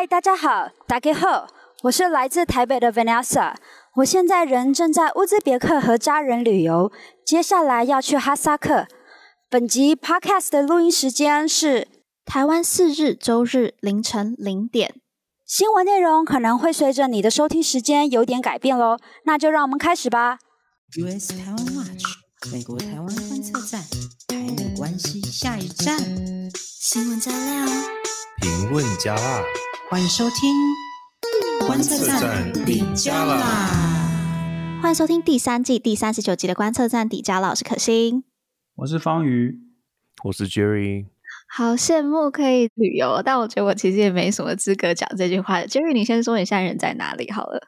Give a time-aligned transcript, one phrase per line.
[0.00, 1.46] 嗨，大家好，大家好，
[1.82, 3.52] 我是来自台北的 Vanessa，
[3.96, 6.90] 我现在人正在乌兹别克和家人旅游，
[7.22, 8.86] 接下来要去哈萨克。
[9.50, 11.86] 本集 Podcast 的录音时间是
[12.24, 14.94] 台湾四日周日凌晨零点。
[15.46, 18.96] 新闻内容可能会随着你的收听时间有点改变喽，
[19.26, 20.38] 那就让我们开始吧。
[20.96, 22.04] US 台湾 Watch，
[22.50, 23.82] 美国台湾观测站，
[24.26, 25.98] 台美关系下一站，
[26.54, 27.66] 新闻加料，
[28.40, 29.42] 评论加辣，
[29.90, 30.54] 欢迎收听
[31.66, 34.78] 观测站底加啦！
[34.80, 38.22] 欢迎收听第三季第三十九集的观测站底加啦，我是可心，
[38.76, 39.58] 我是方瑜，
[40.22, 41.06] 我是 Jerry。
[41.48, 45.60] 好羡慕可以旅游，但我觉得我其实也没什么资格讲这句话。
[45.62, 47.60] Jerry，你先说你现在人在哪里好了。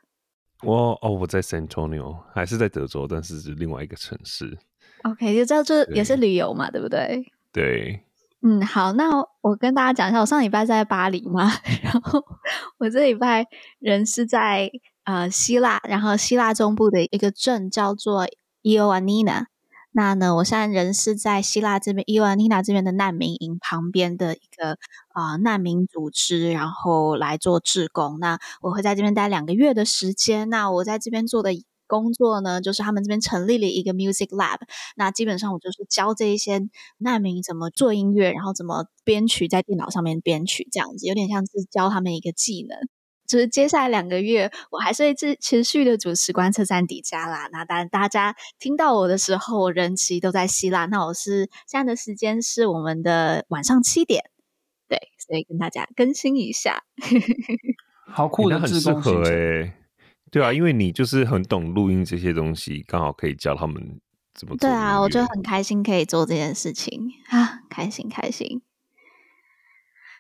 [0.62, 4.56] 我哦，我在 San Antonio，还是在德州，但是是另外一个城市。
[5.02, 7.33] OK，就知道这也是旅游嘛，对，对不对？
[7.52, 8.00] 对。
[8.45, 11.48] 嗯，好，那我跟大家讲一下，我上礼拜在巴黎嘛，
[11.84, 12.24] 然后
[12.78, 13.46] 我这礼拜
[13.78, 14.69] 人是在
[15.05, 18.27] 呃希腊，然后希腊中部的一个镇叫做
[18.64, 19.44] Ioannina。
[19.92, 24.78] 那呢，我现在人是在希腊这边伊万尼娜这边的难民营旁边的一个
[25.11, 28.19] 啊、难民组织，然后来做志工。
[28.19, 30.48] 那我会在这边待两个月的时间。
[30.48, 31.52] 那我在这边做的
[31.93, 34.61] 工作呢，就是他们这边成立了一个 music lab。
[34.97, 36.62] 那基本上我就是教这一些
[36.97, 42.79] 难民怎么做音乐，然后怎么编曲，在电脑上面编曲，这样子有点像是教他们一个技能。
[43.27, 47.48] 就是接下来两个月，我还是会持持续的主持观测站底加啦。
[47.53, 50.87] 那当然，大家听到我的时候，人其实都在希腊。
[50.87, 54.25] 那我是现在的时间是我们的晚上七点，
[54.89, 56.85] 对，所以跟大家更新一下。
[58.09, 59.81] 好酷的，很适合哎。
[60.33, 64.00] 对啊，因为你就是很懂录音这些东西，刚好可以教他们
[64.34, 64.66] 怎么做。
[64.66, 68.62] 对啊，我就很开心可以做这件事情啊，开心开心。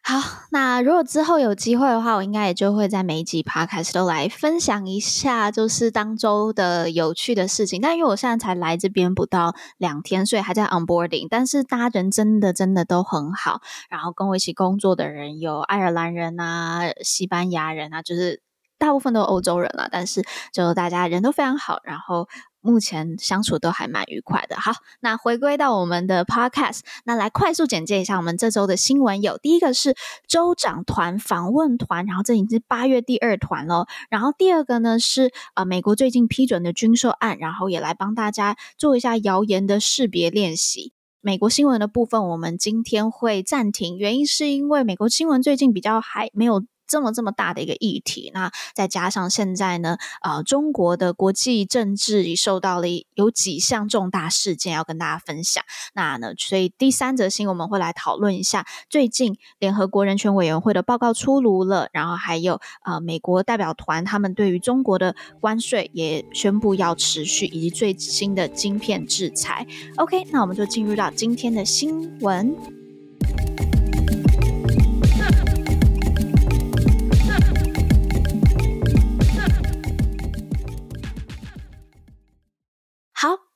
[0.04, 0.18] 好，
[0.50, 7.80] 那如果之后有机会的话，我应该也就会在每一集 podcast 都来分享一下，就是当周的有趣的事情。
[7.80, 11.28] 但因为我现在才来这边不到两天，所以还在 onboarding。
[11.30, 18.42] 但是大家人真的真的都很好，然后跟我一起工作的人有爱尔兰人啊、西班牙人啊，就是
[18.82, 22.28] 大部分都是欧洲人了，但是就大家人都非常好，然后。
[22.64, 24.54] 目前相处都还蛮愉快的。
[24.54, 24.70] 好，
[25.00, 29.20] 那回归到我们的 podcast，那来快速简介一下我们这周的新闻。
[29.20, 29.96] 有第一个是
[30.28, 33.88] 州长团访问团，然后这已经是八月第二团了。
[34.10, 40.92] 然后第二个呢是呃美国最近批准的军售案，然后也来帮大家做一下谣言的识别练习。
[41.20, 46.62] 美国新闻的部分我们今天会暂停，原因是因为美国新闻最近比较还没有。
[46.92, 55.64] 这么这么大的一个议题，那再加上现在呢，呃，中国的国际政治已受到了有几项重大事件要跟大家分享。
[55.94, 69.66] 那呢，所以第三则新闻我们会来讨论一下，最近联合国人权委员会的报告出炉了，然后还有呃美国代表团他们对于中国的关税也宣布要持续，以及最新的晶片制裁。
[69.96, 72.81] OK，那我们就进入到今天的新闻。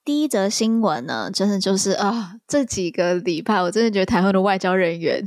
[0.07, 5.21] 第一则新闻呢，真的就是啊，这几个礼拜，我真的觉得台湾的外交人员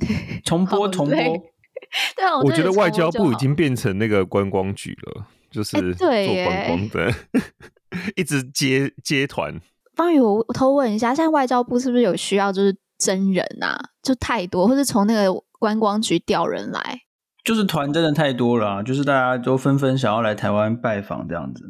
[0.46, 1.16] 重 播重播。
[2.16, 7.14] 对啊，我觉得外交部已经变成那个观光局了，就是做观光的，
[8.16, 9.60] 一直接接团。
[9.96, 13.78] 方宇，我偷问一下，现在外交部是不是有需要就是真人啊？
[14.02, 17.02] 就太多，或是从那个观光局调人来？
[17.44, 21.66] 就是团真的太多了啊，就是大家都纷纷想要来台湾拜访这样子。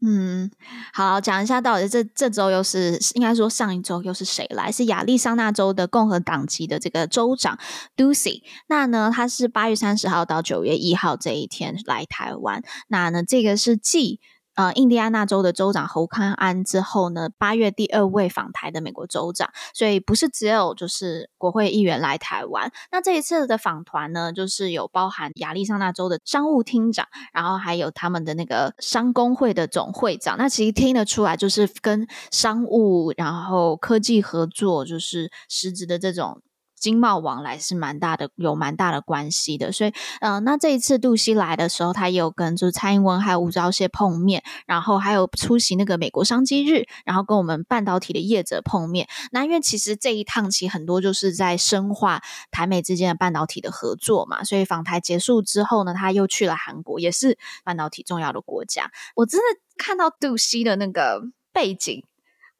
[0.00, 0.50] 嗯，
[0.92, 4.70] 好，讲一下到底这这周又是应该说上一周又是谁来？
[4.70, 7.58] 是亚利桑那州的共和党籍的这个州长
[7.96, 8.42] Ducey。
[8.68, 12.62] 那呢，他是八月三十号到九月一号这一天来台湾。
[12.86, 14.20] 那呢，这个是继。
[14.58, 22.72] 呃，印第安纳州的州长侯康安之后呢，八月第二位访台的美国州长，所以不是只有就是国会议员来台湾。
[22.90, 30.36] 那这一次的访团呢，就是有包含亚利桑那州的商务厅长，然后还有他们的那个商工会的总会长。
[30.36, 36.42] 那其实听得出来，就是跟商务然后科技合作，就是实质的这种。
[36.78, 49.08] 经贸往来是蛮大的，有蛮大的关系的，所以，呃，那这一次杜西来的时候，他也有跟就是蔡英文还有吴钊燮碰面，然后还有出席那个美国商机日，然后跟我们半导体的业者碰面。
[49.32, 58.90] 那因为其实这一趟其实很多就是在深化台美之间的半导体的合作嘛，所以访台结束之后呢，他又去了韩国，也是半导体重要的国家。
[59.16, 59.44] 我真的
[59.76, 61.22] 看到杜西的那个
[61.52, 62.04] 背景。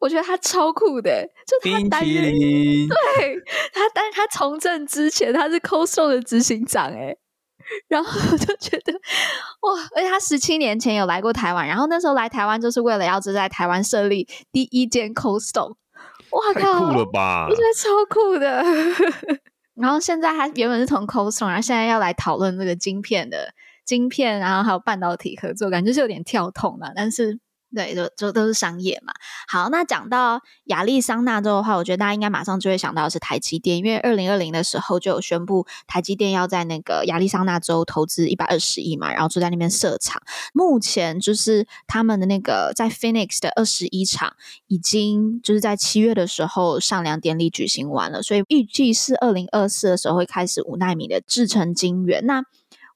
[0.01, 3.43] 我觉得他超酷的，就他担任，对
[3.73, 7.17] 他担他从政之前他是 COSO 的执行长，哎，
[7.89, 15.75] 然后我就觉得哇，而且他十七年前有来过台湾，然后那时候来台湾就是为了要在台湾设立第一间 Stone。
[16.31, 16.61] 哇靠！
[16.61, 17.49] 太酷了吧！
[17.49, 18.63] 我觉得超酷的。
[19.75, 23.53] 然后现在他原本是从 Stone，然后现在要来讨论这个晶片的
[23.85, 27.41] 晶片，然后还有半导体合作，感觉是有点跳痛了，但是。
[27.75, 29.13] 对，就就都是商业嘛。
[29.47, 40.23] 好，那讲到亚利桑那州的话，我觉得大家应该马上就会想到是台积电，因为二零二零的时候就有宣布台积电要在那个亚利桑那州投资一百二十亿嘛，然后就在那边设厂。
[40.55, 44.35] 目前就是他们的那个在 Phoenix 的二十一厂，
[44.67, 52.25] 已经就是在七月的时候上梁典礼举行完了，所以预计是二零二四的时候会开始五奈米的制程晶圆。
[52.25, 52.43] 那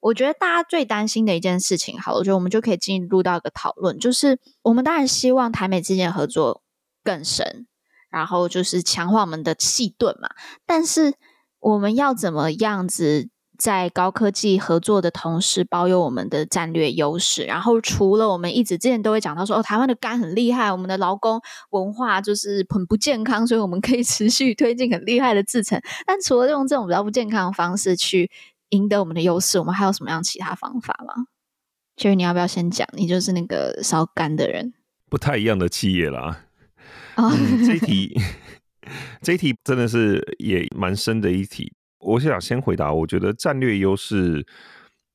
[0.03, 6.61] 我觉得大家最担心的一件事情，好，我觉得我们就可以进入到一个讨论，就是我们当然希望台美之间的合作
[7.05, 7.67] 更深，
[8.11, 10.29] 然后就是强化我们的气盾嘛。
[10.65, 11.13] 但是
[11.61, 17.45] 我们要怎么样子在高科技合作的同时，保有我们的战略优势？
[17.45, 21.39] 然后除了我们一直之前都会讲到说，哦，台湾的肝很厉害，我们的劳工
[21.69, 25.79] 文化就是很不健康，所以我们可以持续推进很厉害的制程。
[26.05, 28.29] 但除了用这种比较不健康的方式去
[28.73, 31.13] 赢得我们的优势，我们还有什么样其他方法吗？
[31.95, 32.87] 其实你要不要先讲？
[32.93, 34.73] 你就是那个烧干的人，
[35.09, 36.45] 不太一样的企业啦。
[37.15, 37.33] 啊、oh.
[37.33, 38.19] 嗯，这一题，
[39.21, 41.71] 这一题真的是也蛮深的一题。
[41.99, 44.45] 我想先回答，我觉得战略优势，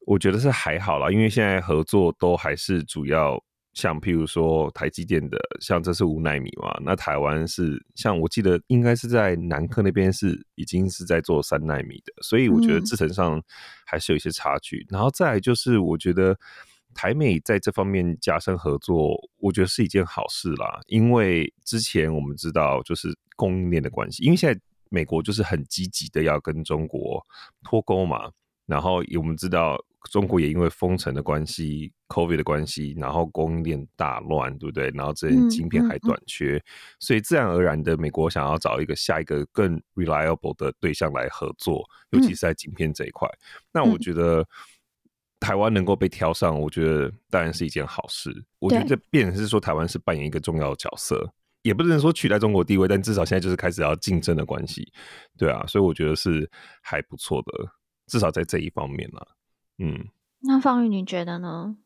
[0.07, 3.43] 我觉得是还好啦，因为现在合作都还是主要。
[3.79, 13.41] 像譬如说台积电的，像这是五纳米嘛，那台湾是像我记得应该是在南科那边是已经是在做三纳米的，所以我觉得制程上
[13.87, 14.79] 还是有一些差距。
[14.79, 16.37] 嗯、然后再来就是我觉得
[16.93, 24.61] 台美在这方面加深合作，我觉得是一件好事啦，因为之前我们知道就是供应链的关系，因为现在
[24.91, 27.25] 美国就是很积极的要跟中国
[27.63, 28.29] 脱钩嘛，
[28.67, 29.79] 然后我们知道。
[30.11, 34.91] 中国也因为封城的关系、COVID 的关系，然后供应链大乱，对不对？
[34.95, 43.29] 然后这晶片还短缺，嗯嗯嗯，所以自然而然的，美国想要找一个下一个更 reliable 的对象来合作，尤其是在晶片这一块。
[43.29, 44.47] 嗯、那我觉得
[45.41, 48.31] 台湾能够被挑上，我觉得当然是一件好事。
[48.61, 51.29] 我觉得这变成是说台湾是扮演一个重要的角色，
[51.63, 54.91] 也不能说取代中国地位，但至少现在就是开始要竞争的关系，
[55.37, 56.49] 对啊，所以我觉得是
[56.83, 57.69] 还不错的，
[58.07, 59.35] 至少在这一方面了。
[59.79, 60.07] 嗯，
[60.41, 61.77] 那方宇你觉得呢？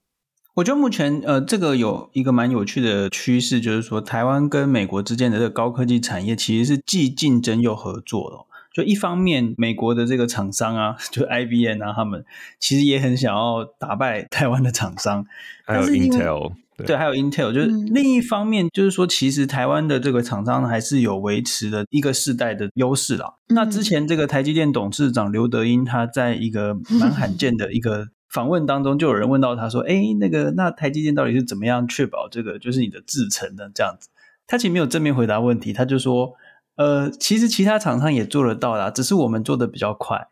[0.55, 8.37] 我觉得目前呃，这个有一个蛮有趣的趋势，就是说台湾跟美国之间的这个高科技产业其实是既竞争又合作的。
[8.75, 12.25] 就一方面，美国的这个厂商啊， 就 IBM 啊，他们
[12.59, 15.25] 其实也很想要打败台湾的厂商，
[15.65, 16.53] 还有 Intel。
[16.77, 23.35] 对，还有 Intel，就是另一方面，就是说，其实台湾的这个厂商还是有维持的一个世代的优势啦。
[23.49, 34.09] 嗯、那之前这个台积电董事长刘德英，他在一个 蛮罕见的一个访问当中，就有人问到他说：“哎，那个，那台积电到底是怎么样确保这个就是你的制程的这样子？”
[34.49, 36.33] 他其实没有正面回答问题，他就说
[36.77, 40.29] ：“呃，其实其他厂商也做得到啦，只是我们做的比较快。”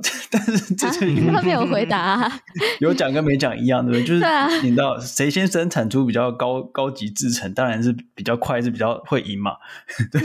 [0.30, 2.40] 但是这就、啊、他没有回答、啊，
[2.80, 4.18] 有讲跟没讲一样，对不对？
[4.20, 9.52] 就是你知道谁先生产出比较高高级制程，当然是比较快，是比较会赢嘛。
[10.12, 10.22] 对，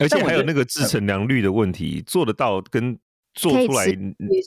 [0.00, 2.98] 而且还有那个制程良率的问题，做得到跟。
[3.36, 3.86] 做出来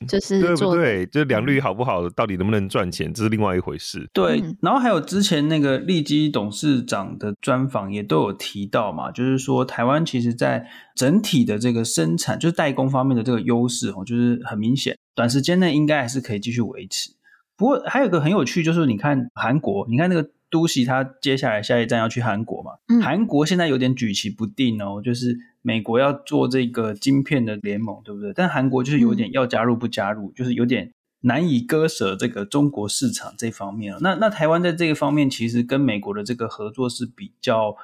[0.07, 1.05] 就是对不对？
[1.05, 4.09] 就良率好不好，到底能不能赚钱，这是另外一回事。
[4.11, 17.11] 对，然后还有之前那个利基董事长的专访也都有提到嘛，就是说台湾其实在整体的这个生产，就是代工方面的这个优势哦，就是很明显，短时间内应该还是可以继续维持。
[17.55, 25.37] 不过还有一个很有趣，就是你看韩国，你看那个都喜他接下来下一站要去韩国嘛，嗯，韩国现在有点举棋不定哦，就是。
[25.61, 28.31] 美国要做这个晶片的联盟，对不对？
[28.33, 30.89] 但韩国就是有点要加入不加入，嗯、就是有点
[31.19, 33.93] 难以割舍这个中国市场这方面。
[33.99, 37.75] 那那台湾在这个方面其实跟美国的这个合作是比较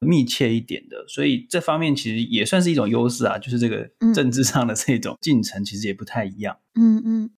[0.00, 3.38] 密切一点的，所以这方面其实也算是一种优势啊。
[3.38, 6.58] 就是这个政治上的这种进程其实也不太一样。
[6.74, 7.30] 嗯嗯。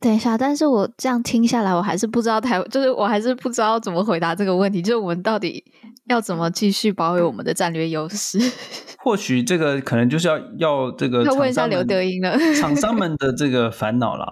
[0.00, 5.62] 等一下，但是我这样听下来，我还是不知道台，就是我还是不知道怎么回答这个问题，就是我们到底
[6.08, 8.38] 要怎么继续保有我们的战略优势？
[9.04, 14.26] 或许这个可能就是要要这个，要问一下刘德英了，厂商们的这个烦恼啦，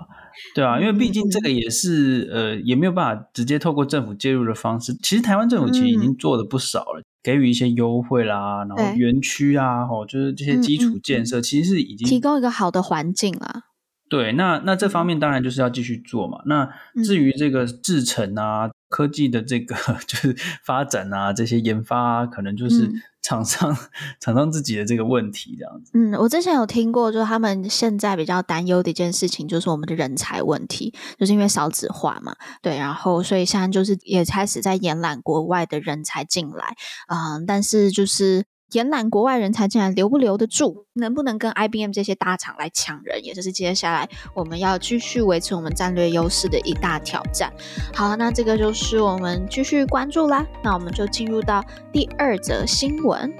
[0.55, 4.95] 对啊，因为毕竟这个也是呃，也没有办法直接透过政府介入的方式。
[5.03, 13.65] 其实台湾政府其实已经做的不少了，嗯、给予一些优惠啦，然后园区啊，吼，就是这些基础建设，其实是已经提供一个好的环境啦。
[14.13, 16.43] 对，那那这方面当然就是要继续做嘛。
[16.45, 16.69] 那
[17.03, 19.75] 至于这个制程啊，科技的这个
[20.07, 22.93] 就是发展啊，这些研发啊，可能就是
[23.23, 23.77] 厂商、嗯、
[24.21, 25.93] 厂商自己的这个问题这样子。
[25.95, 36.77] 嗯，我之前有听过，就是他们现在比较担忧的一件事情，就是我们的人才问题，就是因为少子化嘛，对，然后所以现在就是也开始在延揽国外的人才进来，
[37.09, 38.45] 嗯，但是就是。
[38.73, 47.53] 延揽国外人才竟然留不留得住，能不能跟 IBM 这些大厂来抢人，也就是接下来我们要继续维持我们战略优势的一大挑战。
[47.95, 50.47] 好，那这个就是我们继续关注啦。
[50.63, 53.33] 那我们就进入到第二则新闻。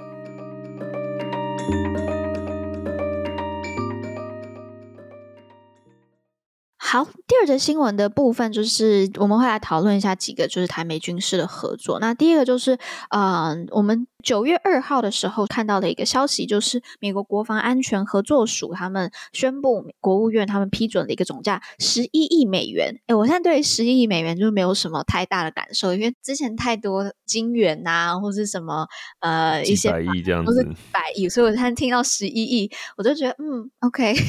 [6.93, 11.99] 好，第二则新闻的部分就是我们会来讨论一下几个就是台美军事的合作。
[11.99, 12.77] 那第一个就是，
[13.09, 23.01] 呃，我们九月二号的时候看到的一个消息，就是美国国防安全合作署他们宣布，国务院他们批准了一个总价十一亿美元。
[23.07, 28.87] 诶，我现在对十一亿美元就没有什么太大的感受，因为之前太多金元呐，或是什么
[29.19, 34.13] 呃一些百亿这样子，百亿，所以我现在听到十一亿，我就觉得嗯，OK。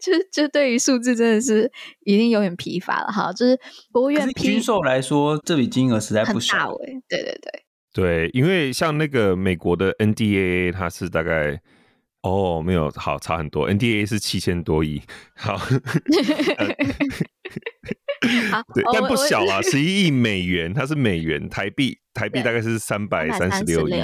[0.00, 1.70] 就就对于数字真的是
[2.04, 3.58] 已经有点疲乏了哈，就是
[3.92, 6.74] 国务院批军售来说，这笔金额实在不小。
[7.08, 11.60] 对对对对，因为像那个美国的 NDAA，它是大概
[12.22, 15.02] 哦没有好差很多，NDAA 是七千多亿，
[15.36, 15.58] 好
[18.74, 23.94] 对，但不小啊， 十一亿美元，它是美元，台币台币大概是三百三十六亿，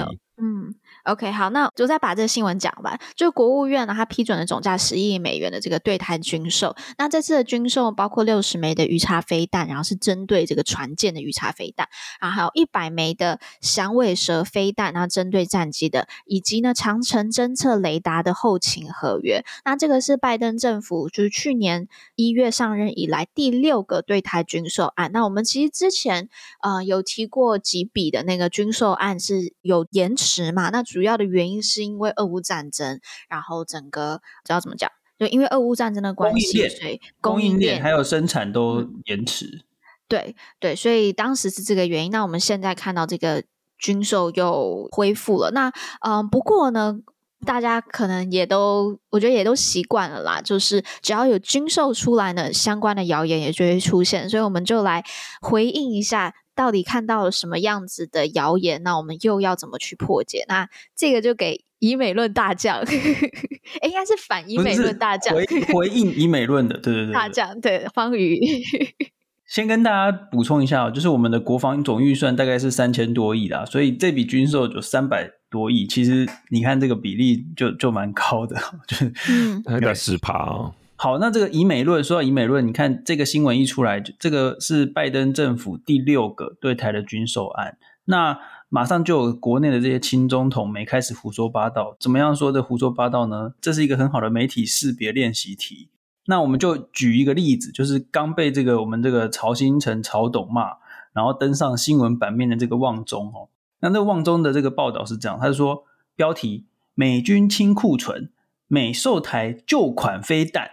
[0.41, 0.75] 嗯。
[1.05, 2.99] OK，好，那就再把这个新闻讲完。
[3.15, 6.75] 就国务院呢，它批准了总价十亿美元的这个对台军售。
[6.97, 11.87] 那这次的军售包括六十枚的鱼叉飞弹，然后是针对这个船舰的鱼叉飞弹，
[12.19, 19.43] 然后还有一百枚的响尾蛇飞弹，然后针对战机的，以及呢长城侦测雷达的后勤合约。
[19.63, 25.11] 那这个是拜登政府就是去年一月上任以来第六个对台军售案。
[25.13, 26.29] 那我们其实之前
[26.61, 30.71] 呃有提过几笔的那个军售案是有延迟嘛？
[30.71, 34.89] 那主要的原因是因为俄乌战争，然后整个知道怎么讲？
[35.19, 39.45] 就因为俄乌战争的关系，所以供应链还有生产都延迟。
[39.45, 39.63] 嗯、
[40.07, 42.11] 对对，所以当时是这个原因。
[42.11, 43.43] 那我们现在看到这个
[43.77, 45.51] 军售又恢复了。
[45.51, 46.97] 那嗯，不过呢，
[47.45, 50.39] 大家可能也都，我觉得也都习惯了啦。
[50.39, 54.29] 就是只要有军售出来呢，相关的谣言也就会出现。
[54.29, 55.03] 所以我们就来
[55.41, 56.33] 回应一下。
[56.55, 58.81] 到底看到了什么样子的谣言？
[58.83, 60.45] 那我们又要怎么去破解？
[60.47, 62.79] 那这个就给以美论大将，
[63.81, 68.39] 哎，应该是反以美论大将，回 回应以美论的，对对对，大将对方宇。
[69.47, 75.85] 先跟大家补充一下，就是我们的国防总预算大概是三千多亿啦，所以这笔军售就三百多亿。
[75.85, 78.55] 其实你看这个比例就就蛮高的，
[78.87, 80.73] 就嗯，大概十趴哦。
[80.97, 91.97] 好，那这个以美论，说到以美论，你看这个新闻一出来，这个是拜登政府第六个对台的军售案，那马上就有国内的这些亲中统媒开始胡说八道。
[91.99, 93.51] 怎么样说的胡说八道呢？
[93.59, 95.89] 这是一个很好的媒体识别练习题。
[96.27, 100.77] 那我们就举一个例子，就是刚被这个我们这个曹兴诚曹董骂，
[101.13, 103.49] 然后登上新闻版面的这个旺中哦。
[103.81, 105.83] 那这个旺中的这个报道是这样，他是说
[106.15, 108.31] 标题：美军清库存，
[108.67, 110.71] 美售台旧款飞弹。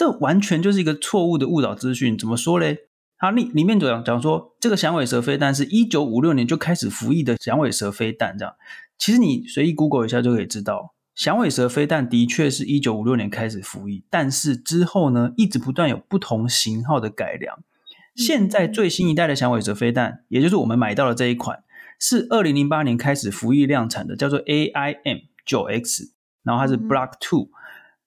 [0.00, 2.78] 这完全就是一个错误的误导资讯，怎么说嘞？
[3.18, 8.54] 它里里面讲讲说，这个响尾蛇飞弹是一九五六年就开始服役的响尾蛇飞弹，这样。
[8.96, 17.58] 其实你随意 Google 一下就可以知道，响尾蛇飞弹的确是一九五六年开始服役，但是之后呢，一直不断有不同型号的改良。
[18.16, 21.62] 现在最新一代的响尾蛇飞弹，也就是我们买到的这一款，
[21.98, 27.50] 是二零零八年开始服役量产的，叫做 AIM 九 X，然后它是 Block Two，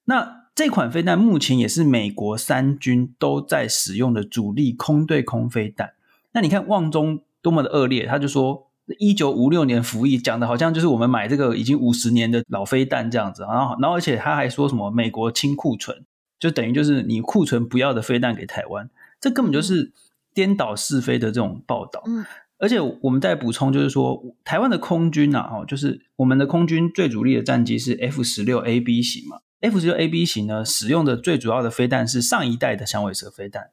[0.06, 0.42] 那。
[0.56, 5.94] 这款飞弹目前也是美国三军都在使用的主力空对空飞弹。
[6.34, 8.68] 那你看旺中多么的恶劣，他就说
[9.00, 13.42] 一九五六年服役，讲的好像就是我们买这个已经五十年的老飞弹这样子。
[13.44, 16.04] 然后，然后而且他还说什么美国清库存，
[16.40, 19.92] 就等于就是你库存不要的飞弹给台湾，这根本就是
[20.36, 22.04] 颠倒是非的这种报道。
[22.06, 22.24] 嗯，
[22.60, 29.40] 而且我们再补充就是说，台湾的空军啊，哦，就是我们的空军最主力的战机是 F 十六 A B 型嘛。
[29.64, 33.70] F 十六 A B 型呢，使用的最主要的飞弹是上一代的响尾蛇飞弹，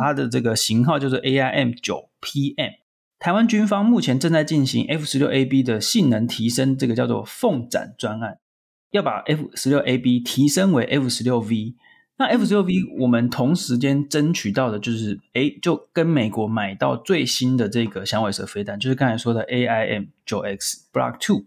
[0.00, 2.72] 它的这个型号就是 A I M 九 P M。
[3.20, 8.38] 台湾军方目前正在进行 F 十六 A B 的性能提升，这个叫做凤展专案，
[8.90, 11.76] 要把 F 十六 A B 提升为 F 十六 V。
[12.16, 21.44] 那 F 十六 V 我们同时间争取到的就是，哎，就跟美国买到最新的这个响尾蛇飞弹，就是刚才说的 A I M 九 X Block Two。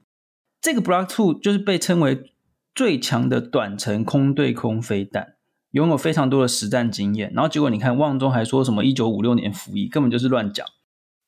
[0.61, 2.31] 这个 Block Two 就是被称为
[2.73, 5.35] 最强的短程空对空飞弹，
[5.71, 10.65] 拥有非常多的实战经验，然后结果你看旺中还说什么一九五六年服役，根本就是乱讲。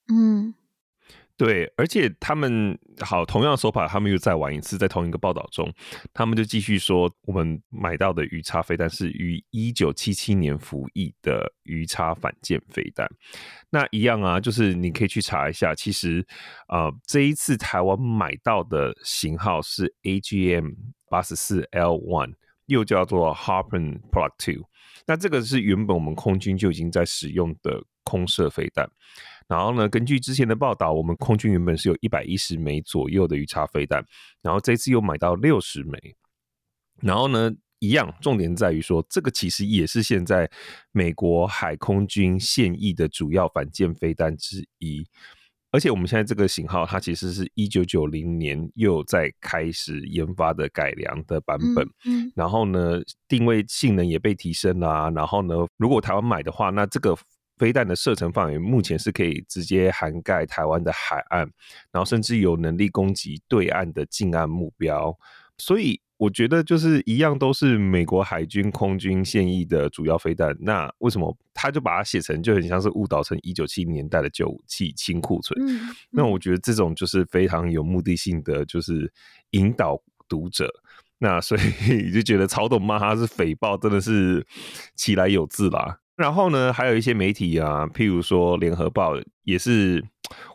[0.08, 0.54] 嗯。
[1.36, 5.68] 对，而且他们好，同样的手法，他们又再玩一次，在同一个报道中，
[6.14, 13.10] 他们就继续说，我们买到的鱼叉飞弹是于一九七七年服役的鱼叉反舰飞弹。
[13.72, 16.24] 那一样啊，就是你可以去查一下，其实
[16.68, 20.76] 呃，这一次台湾买到的型号是 AGM
[21.14, 22.34] 八十四 L one，
[22.66, 24.68] 又叫做 Harpoon Product Two。
[25.06, 28.90] 那这个是原本我们空军就已经在使用的空射飞弹。
[29.48, 34.04] 然后呢，根据之前的报道，我们空军原本是有一百一十枚左右的鱼叉飞弹，
[34.42, 36.16] 然后这次又买到六十枚。
[37.00, 40.50] 然后呢，一样，重点在于说，这个其实也是现在
[40.92, 45.06] 美国海空军现役的主要反舰飞弹之一。
[45.74, 51.86] 而且我们现在这个型号，它其实是一九九零年又在开始研发的改良的版本。
[52.06, 52.32] 嗯，嗯。
[52.34, 55.10] 然后呢，定位性能也被提升啦、啊。
[55.10, 57.14] 然后呢，如果台湾买的话，那这个。
[57.60, 61.48] 飞弹的射程范围目前是可以直接涵盖台湾的海岸，
[61.92, 65.16] 然后甚至有能力攻击对岸的近岸目标。
[65.58, 70.56] 所以我觉得就是一样都是美国海军空军现役的主要飞弹。
[70.60, 75.60] 那为什么他就把它写成就很像是误导成一九七零年代的旧武器清库存？
[75.62, 75.96] 嗯嗯。
[76.12, 79.12] 那我觉得这种就是非常有目的性的，就是
[79.52, 80.70] 引导读者。
[81.20, 84.46] 那所以 就觉得曹董骂他是诽谤，真的是
[84.96, 86.00] 起来有字啦。
[86.16, 90.04] 然后呢，还有一些媒体啊，譬如说《联合报》也是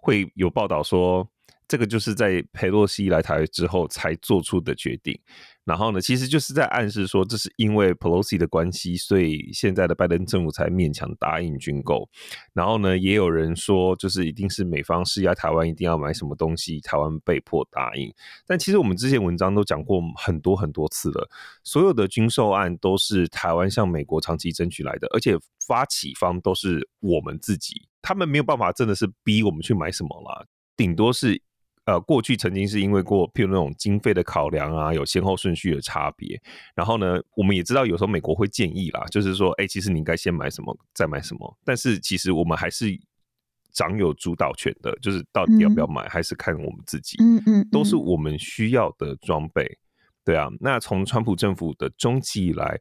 [0.02, 1.28] 会有报道说，
[1.68, 5.20] 这个就是在裴洛西来台之后才做出的决定。
[5.64, 12.08] 然后呢，其实就是在暗示说，这是因为 Pelosi 的关系，所以现在的拜登政府才勉强答应军购。
[12.54, 18.10] 然后呢，也有人说，就是一定是美方施压台湾一定要买什么东西，台湾被迫答应。
[18.46, 21.28] 但其实我们之前文章都讲过很多很多次了，
[21.64, 31.42] 所有的军售案都是台湾向美国长期争取来的，而且发起方都是我们自己，他们没有办法真的是逼我们去买什么啦，顶多是。
[31.88, 36.38] 呃，过去曾经是因为过，譬如那种经费的考量啊，有先后顺序的差别。
[36.74, 41.58] 然后呢，我们也知道有时候美国会建议啦，就是说，哎、欸，其实你应该先买什么，再买什么。
[41.64, 42.86] 但是其实我们还是
[43.72, 47.16] 掌有主导权的，就是到底要不要买，嗯、还是看我们自己。
[47.22, 49.78] 嗯嗯，都是我们需要的装备。
[50.26, 52.78] 对啊，那从川普政府的中期以来。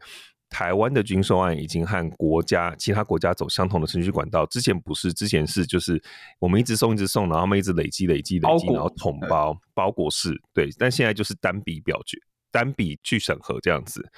[0.49, 6.01] 台湾的军售案已经和国家其他国家走相同的程序管道，之前不是，之前是就是
[6.39, 12.17] 我们一直送一直送，然后他们一直累积累积累积，然后统包包裹式，对，但现在就是单笔表决，
[12.51, 14.09] 单笔去审核这样子，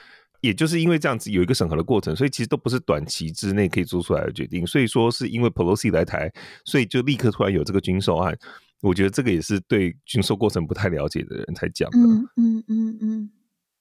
[0.42, 6.32] 也就是因为这样子有一个审核的过程，所以其实都不是短期之内可以做出来的决定，所以说是因为 Pelosi 来台，
[6.64, 8.38] 所以就立刻突然有这个军售案，
[8.82, 13.32] 我觉得这个也是对军售过程不太了解的人才讲的，嗯嗯嗯嗯。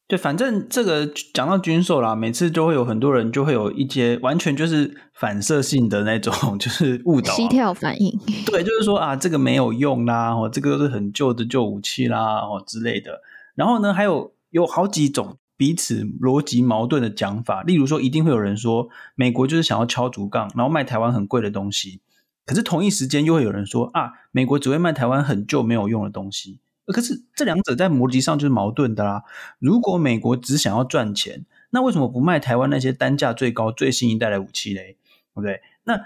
[0.08, 8.18] 对，反正这个讲到军售啦，每次就会有很多人就会有一些完全就是反射性的那种， 就是误导、啊、膝跳反应。
[8.46, 13.20] 对，就是说啊，这个没有用啦，哦，这个都是很旧的旧武器啦，哦之类的。
[13.54, 22.00] 然后呢，还有有好几种彼此逻辑矛盾的讲法，例如说，一定会有人说，美国就是想要敲竹杠，然后卖台湾很贵的东西。
[22.46, 26.60] 可是同一时间又会有人说啊，美国只会卖台湾很旧没有用的东西。
[26.92, 29.22] 可是这两者在逻辑上就是矛盾的啦。
[29.58, 34.96] 如果美国只想要赚钱，那为什么不卖台湾那些单价最高、最新一代的武器嘞？
[35.34, 35.60] 对不对？
[35.84, 35.96] 那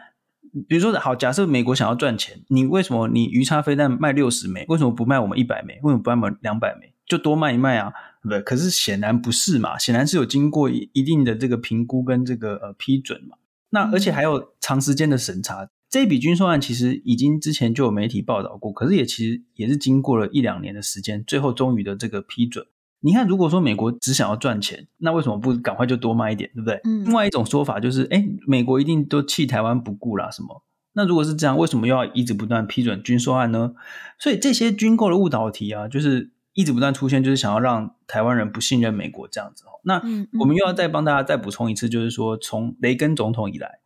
[0.69, 5.79] 比如说，好，假设美国想要赚钱，你为什么你鱼叉飞弹卖六十枚，为什么不卖我们一百枚？
[5.83, 6.93] 为什么不卖我们两百枚？
[7.07, 7.93] 就多卖一卖啊？
[8.23, 8.43] 对不对？
[8.43, 13.37] 可是显然不是嘛，显然是有经过一定的这个评估跟这个呃批准嘛。
[13.71, 15.69] 那而且还有长时间的审查。
[15.93, 22.65] 这一笔军售案其实已经之前就有媒体报道过，可是也其实也是经过了一两年的时间，最后终于的这个批准。
[23.01, 26.81] 你看，如果说美国只想要赚钱，那为什么不赶快就多卖一点，对不对？
[26.85, 27.05] 嗯。
[27.05, 30.65] 另外一种说法就是，哎，美国一定都弃台湾不顾啦，什么？
[30.95, 33.75] 那如果是这样，为什么又要一直不断批准军售案呢？
[34.19, 39.65] 所以这些军购的误导题啊，就是一直不断出现，就是想要让台湾人不信任美国这样子。
[39.85, 40.01] 那
[40.41, 43.82] 我们又要再帮大家再补充一次，就是说从雷根总统以来。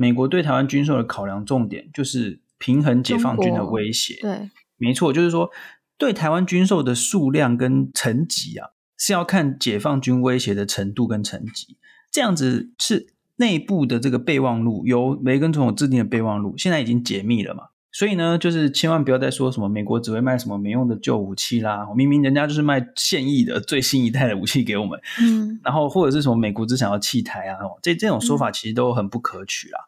[0.00, 4.16] 美国对台湾军售的考量重点就是平衡解放军的威胁。
[4.20, 5.50] 对，没错，就是说
[5.96, 11.76] 对台湾军售的数量跟层级啊，是要看解放军威胁的程度跟层级。
[12.12, 17.64] 这样子是内部的这个备忘录，由梅根总统制定的备忘录，现在已经解密了嘛。
[17.90, 25.00] 所以呢，就是千万不要再说什么美国只会卖什么没用的旧武器啦，明明人家就是卖现役的最新一代的武器给我们。
[25.20, 29.80] 嗯，然后或者是什么美国只想要弃台啊，这这种说法其实都很不可取啦。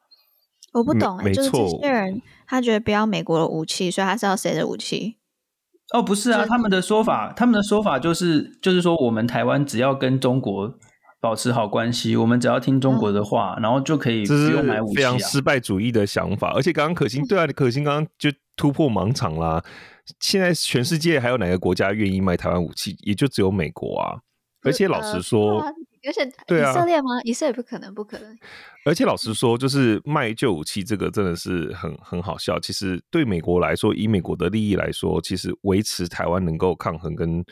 [0.73, 5.17] 我不懂、欸，就是这些人他觉得不要美国的武器，所以他是要谁的武器？
[5.93, 10.79] 哦，不是啊，他们的说法，他们的说法就是，就是说我们台湾只要跟中国
[11.21, 16.53] 保持好关系，我们只要听中国的话，嗯、然后就可以不用买武器、啊、非常失败主义的想法。
[16.55, 19.63] 而且刚刚可心对啊，可心刚刚就突破盲场啦。
[20.19, 22.97] 现在全世界还有哪个国家愿意卖台湾武器？
[23.01, 24.19] 也就只有美国啊。
[24.63, 27.09] 而且老实说，而且对啊，以色列吗？
[27.25, 28.37] 以色列不可能，不可能。
[28.85, 32.59] 而且老实说，就是卖旧武器这个真的是很很好笑。
[32.61, 37.45] 其实对美国来说，以美国的利益来说，其实维持台湾能够抗衡跟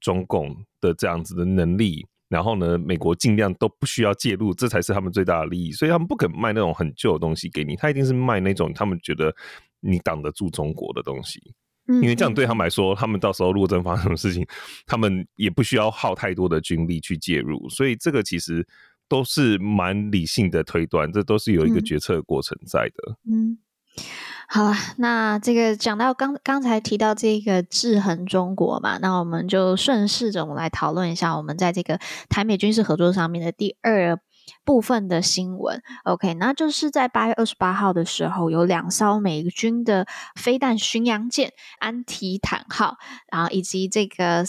[0.00, 2.06] 中共的这样子的能力。
[2.34, 5.70] 然后呢，美国尽量都不需要介入，这才是他们最大的利益。
[5.70, 9.32] 所以他们不肯卖那种很旧的东西给你，他一定是卖那种他们觉得
[9.78, 11.40] 你挡得住中国的东西。
[11.86, 14.44] 因为这样对他们来说，他们到时候如果真发生什么事情，
[14.84, 17.68] 他们也不需要耗太多的军力去介入。
[17.68, 18.66] 所以这个其实
[19.08, 23.16] 都是蛮理性的推断，这都是有一个决策的过程在的。
[23.30, 23.56] 嗯。
[24.46, 34.18] 好了，那这个讲到刚刚才提到这个制衡中国嘛，那我们就顺势着我们来讨论一下我们在这个台美军事合作上面的第二
[34.64, 35.82] 部分的新闻。
[36.04, 42.96] OK，那就是在八月二十八号的时候，有两艘美军的飞弹巡洋舰安提坦号，
[43.32, 44.44] 然后以及这个。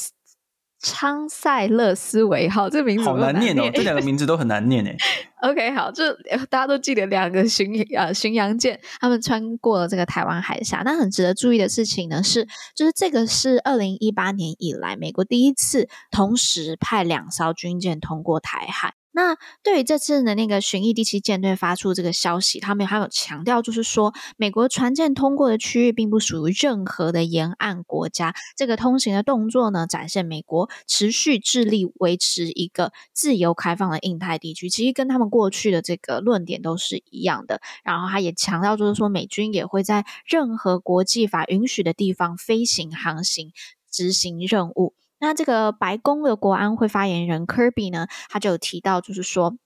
[0.85, 4.95] 昌塞勒斯维号，这个名字好难念哦，这两个名字都很难念诶。
[5.41, 6.03] OK，好，就
[6.47, 10.83] 大家都记得两个巡呃巡洋舰，他们穿过了这个台湾海峡。
[10.85, 18.93] 那很值得注意的事情呢，是就是这个是二零一八年以来美国第一次同时派两艘军舰通过台海。
[19.15, 28.35] 那对于这次的那个巡弋第七舰队发出这个消息，他们还有强调，就是说美国船舰通过的区域并不属于任何的沿岸国家。
[28.57, 34.69] 这个通行的动作呢，展现美国持续致力维持一个自由开放的印太地区。
[34.69, 37.61] 其实跟他们过去的这个论点都是一样的。
[37.85, 43.53] 然后他也强调，就是说美军也会在任何国际法允许的地方飞行、航行、
[43.89, 44.93] 执行任务。
[45.19, 49.57] 那这个白宫的国安会发言人 Kirby 呢，他就有提到，就是说，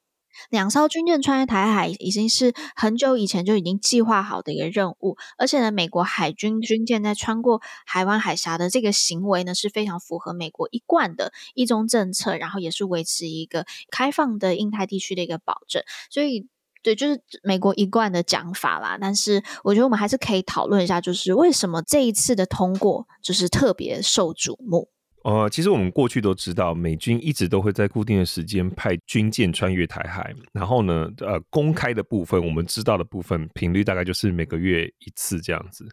[0.51, 15.83] 两艘军舰穿越台海已经是很久以前就已经计划好的一个任务，而且呢，美国海军军舰在穿过台湾海峡的这个行为呢，是非常符合美国一贯的一中政策，然后也是维持一个开放的印太地区的一个保证。
[16.11, 16.47] 所以，
[16.83, 18.97] 对，就是美国一贯的讲法啦。
[19.01, 24.89] 但是，我觉得我们还是可以讨论一下，就是为什么这一次的通过就是特别受瞩目。
[25.23, 30.33] 呃，其实我们过去都知道，美军一直都会在固定的时间派军舰穿越台海。
[30.53, 35.87] 然后呢，呃，公开的部分，我们知道的部分频率大概就是每个月一次这样子。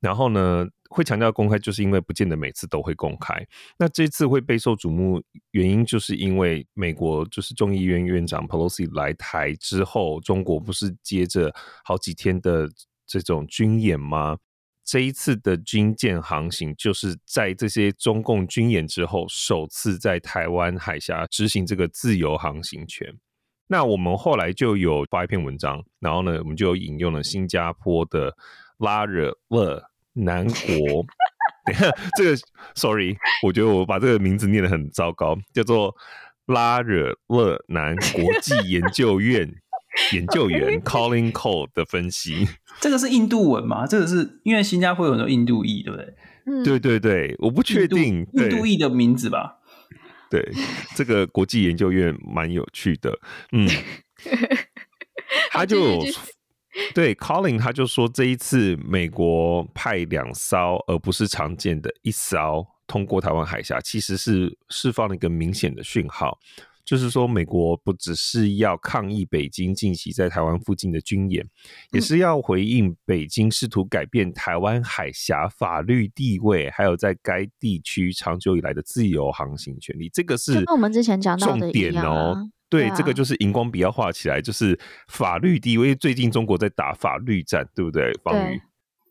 [0.00, 3.34] 然后呢，会强调公开，就是因为不见得每次都会公开。
[3.78, 12.68] 那这次会备受瞩目，原因就是因为美国就是众议院院长 Pelosi 来台之后，中国不是接着好几天的
[13.06, 14.36] 这种军演吗？
[14.92, 23.10] 这一次的军舰航行，就是在这些中共军演之后，首次在台湾海峡执行这个自由航行权。
[23.68, 28.36] 那我们后来就有发一篇文章，然后呢，我们就引用了新加坡的
[28.76, 31.06] 拉惹勒南国。
[31.64, 32.36] 等下，这个
[32.74, 35.96] ，sorry，我觉得我把这个名字念得很糟糕，叫做
[36.44, 39.50] 拉惹勒南国际研究院。
[40.12, 42.48] 研究员 Colin Cole 的分析，
[42.80, 43.86] 这个是印度文吗？
[43.86, 46.14] 这个是因为新加坡有很多印度裔，对不对？
[46.46, 49.58] 嗯，对对对，我不确定印度裔的名字吧？
[50.28, 50.50] 对，
[50.96, 53.18] 这个国际研究院蛮有趣的，
[53.52, 53.68] 嗯，
[55.52, 56.02] 他就
[56.94, 66.38] 对 Colin 他就说，这一次美国派两艘，而不是常见的一艘通过台湾海峡，其实是释放了一个明显的讯号。
[66.84, 71.46] 就是说，美国不只是要抗议北京近期在台湾附近的军演，
[71.92, 80.08] 也是要回应北京试图改变台湾海峡法律地位，还有在该地区长久以来的自由航行权利。
[80.12, 82.48] 这个是跟我们之前讲到的重点哦。
[82.68, 85.94] 对，这个就是荧光笔要画起来，就是法律地位。
[85.94, 88.12] 最近中国在打法律战，对不对？
[88.24, 88.60] 方宇。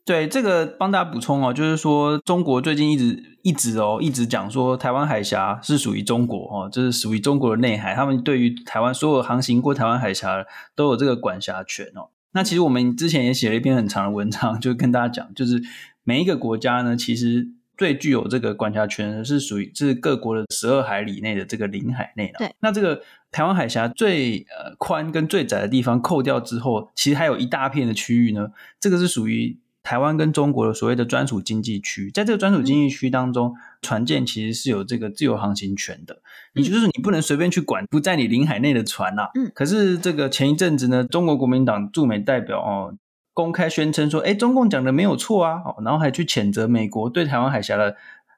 [0.04, 12.10] 对，这个帮大家补充哦，就是说中国最近一直一直哦一直讲说台湾海峡是属于中国哦，这、就是属于中国的内海，他们对于台湾所有航行过台湾海峡都有这个管辖权哦。
[12.32, 15.62] 那其实我们之前也写了一篇很长的文章，就跟大家讲，就是
[16.02, 22.32] 每一个国家呢，其实最具有这个管辖权的是属于是各国的十二海里内的这个领海内。
[22.38, 28.48] 对，那这个台湾海峡最呃宽跟最窄的地方扣掉之后，其实还有一大片的区域呢，
[28.80, 29.61] 这个是属于。
[29.82, 36.20] 台湾跟中国的所谓的专属经济区，在这个专属经济区当中，船舰其实是有这个自由航行权的。
[36.54, 39.30] 也就是你不能随便去管不在你领海内的船呐。
[39.34, 39.50] 嗯。
[39.54, 42.94] 可是这个前一阵子呢，中国国民党驻美代表哦，
[43.34, 47.96] 公开宣称说，哎，中共讲的没有错啊，哦，然后还去谴责美国对台湾海峡的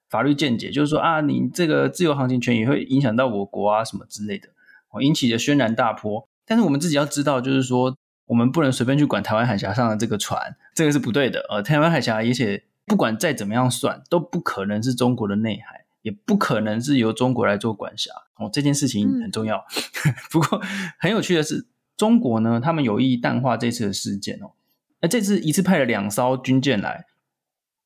[0.08, 4.48] 法律见解，就是说啊，你这个自由航行权也会影响到我国啊，什么之类的。
[4.90, 6.28] 哦引起的轩然大波。
[6.46, 11.46] 但是我们自己要知道，就是说我们不能随便去管台湾海峡上的这个船，这个是不对的。
[11.48, 18.10] 呃，台湾海峡，而且不管再怎么样算，都不可能是中国的内海，也不可能是由中国来做管辖。
[18.36, 19.64] 哦，这件事情很重要。
[20.06, 20.60] 嗯、 不过
[20.98, 24.52] 很有趣的是，中国呢，他们有意淡化这次的事件哦。
[25.00, 27.06] 那这次一次派了两艘军舰来。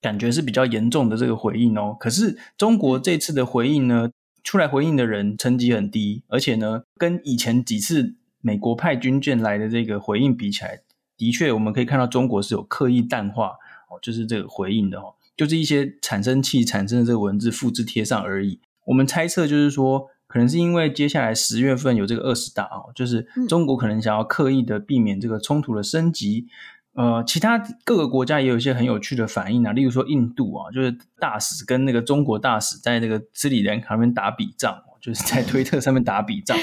[0.00, 4.12] 感觉是比较严重的这个回应哦，可是中国这次的回应呢，
[4.44, 10.82] 出来回应的人层级很低，而且呢，跟以前几次美国派军舰来的这个回应比起来，
[11.18, 13.48] 的确我们可以看到中国是有刻意淡化
[13.90, 18.60] 哦，就是这个回应的哦，就是一些产生器产生的这个文字复制贴上而已。
[18.86, 26.46] 我们猜测就是说，可能是因为接下来十月份有这个二十大哦，就是中国可能想要刻意的避免这个冲突的升级。
[26.94, 36.58] 呃，其他各个国家也有一些很有趣的反应啊，例如说印度啊，就是大使跟那个中国大使在那个斯里兰卡那边打笔仗，就是在推特上面打笔仗，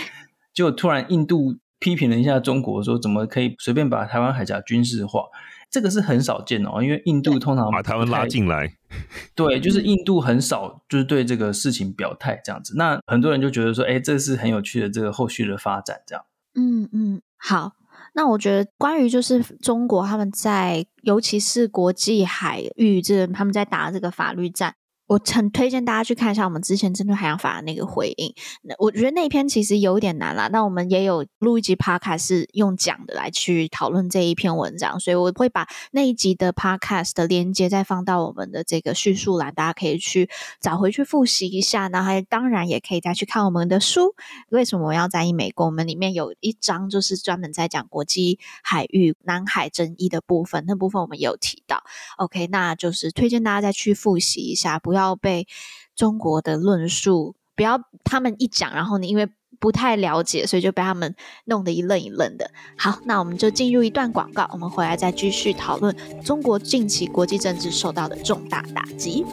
[0.53, 5.25] 就突然印度批评了一下中国，说怎么可以随便把台湾海峡军事化？
[5.69, 8.73] 这个是很少见哦，因为印度通常把台湾拉进来，
[9.35, 12.73] 对，就是印度很少就是对这个事情表态这样子。
[12.75, 16.25] 那很多人就觉得说，哎，这是很有趣的这个后续的发展，这样。
[16.55, 17.73] 嗯嗯，好。
[18.15, 24.73] 那我觉得，关于就是中国他们在，尤其是国际海域，这他们在打这个法律战。
[25.07, 28.33] 我很推荐大家去看一下我们之前针对海洋法的那个回应。
[28.63, 30.47] 那我觉得那篇其实有点难啦。
[30.47, 40.27] 那我们也有录一集 podcast 是用讲的来去讨论这一篇文章，所以我会把那一集的 podcast 的连接再放到我们的这个叙述栏，大家可以去
[40.59, 41.87] 找回去复习一下。
[41.89, 44.15] 然后还当然也可以再去看我们的书。
[44.49, 45.67] 为什么我要在意美国？
[45.67, 51.83] 我们里面有一章就是专门在讲国际海域、南海争议的部分，那部分我们有提到。
[52.17, 54.94] OK，那就是推荐大家再去复习一下，不。
[54.95, 55.45] 不要被
[55.93, 59.27] 中国的论述，不要他们一讲，然后你因为
[59.59, 62.49] 不太了解，所以就被他们弄得一愣一愣的。
[62.77, 69.25] 好，那我们就进入一段广告，我们回来再继续讨论中国近期国际政治受到的重大打击。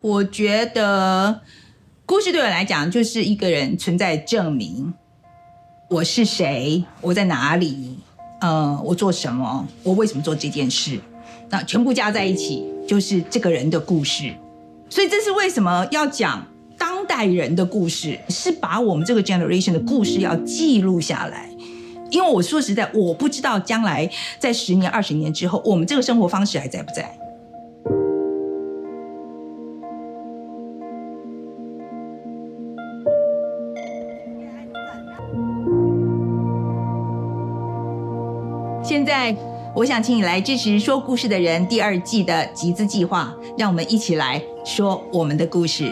[0.00, 1.42] 我觉得
[2.06, 4.94] 故事对我来讲就是一个人存在证明。
[5.90, 6.84] 我是谁？
[7.00, 7.98] 我在哪里？
[8.40, 9.66] 呃，我做什么？
[9.82, 11.00] 我为什么做这件事？
[11.48, 14.32] 那全部加在一起就是这个人的故事。
[14.88, 16.46] 所以这是为什么要讲
[16.78, 21.50] 当代人的故事，是把我们这个 generation 的故事要记录下来。
[22.12, 27.12] 因为我说实在，我不知道将来在十年、二十年之后，我们这个生活方式还在不在。
[39.00, 39.34] 现在，
[39.74, 45.90] 我想请你来支持《说故事的人》第二季的集资计划，让我们一起来说我们的故事。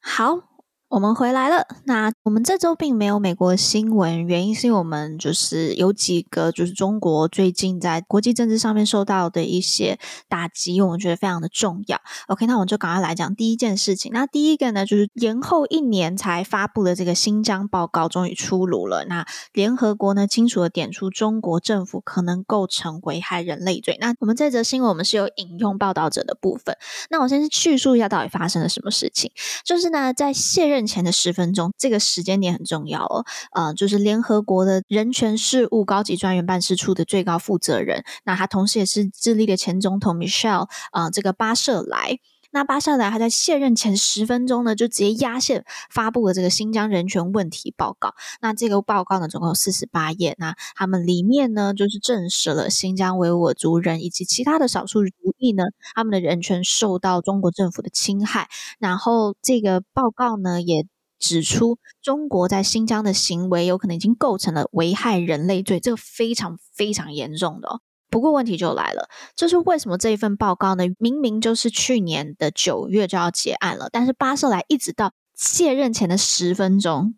[0.00, 0.53] 好。
[0.94, 1.66] 我们回来了。
[1.86, 12.00] 那我们这周并没有美国新闻，原因是因为我们就是有几个，就是中国最近在国际政治上面受到的一些打击，我们觉得非常的重要。
[12.28, 14.12] OK，那我们就赶快来讲第一件事情。
[14.12, 19.04] 那第一个呢，就是延后一年才发布的这个新疆报告终于出炉了。
[19.06, 23.98] 那联合国呢，清楚的点出中国政府可能构成危害人类罪。
[24.00, 26.76] 那我们这则新闻我们是有引用报道者的部分。
[27.10, 29.32] 那我先去叙述一下到底发生了什么事情，
[29.64, 33.24] 就是呢，在卸任前的十分钟，这个时间点很重要哦。
[33.52, 42.18] 呃，就是联合国的人权事务高级专员办事处的最高负责人，那他同时也是智利的前总统 Michelle 啊、呃，这个巴舍莱。
[42.54, 48.14] 那巴舍莱他在卸任前十分钟呢，就直接压线发布了这个新疆人权问题报告。
[48.40, 50.36] 那这个报告呢，总共有四十八页。
[50.38, 55.64] 那他们里面呢，就是证实了新疆维吾尔族人以及其他的少数族裔呢，
[55.96, 58.48] 他们的人权受到中国政府的侵害。
[58.78, 60.86] 然后这个报告呢，也
[61.18, 67.80] 指出中国在新疆的行为有可能已经构成了危害人类罪，这个非常非常严重的哦。
[68.10, 70.84] 不过问题就来了，就是为什么这一份报告呢？
[70.98, 77.14] 明明就是去年的九月就要结案了，但是巴舍莱一直到卸任前的十分钟，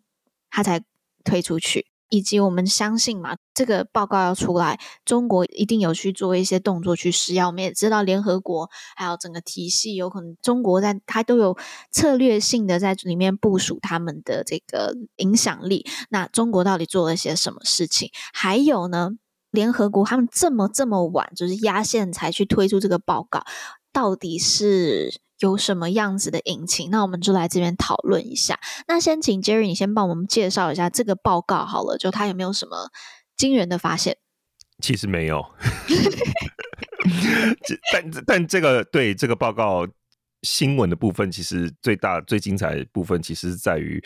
[0.49, 0.83] 他才
[1.23, 1.87] 推出去。
[2.09, 7.47] 以及我们相信嘛，这个报告要出来，中国一定有去做一些动作去施压。
[7.47, 11.57] 我们也知道联合国还有整个体系，有可能中国在它都有
[11.91, 15.85] 策略性的在里面部署他们的这个影响力。
[16.07, 18.09] 那中国到底做了些什么事情？
[18.33, 19.11] 还有呢？
[19.57, 23.43] 联合国他们这么这么晚，就是压线才去推出这个报告，
[23.91, 26.91] 到底是有什么样子的引擎？
[26.91, 28.59] 那我们就来这边讨论一下。
[28.87, 32.91] 那先请 Jerry，你先帮我们介绍一下这个报告好了，就它有没有什么
[33.35, 34.17] 惊人的发现？
[34.79, 35.43] 其实没有，
[37.91, 39.87] 但但这个对这个报告
[40.43, 43.99] 新闻的部分，其实最大最精彩的部分，其实是在于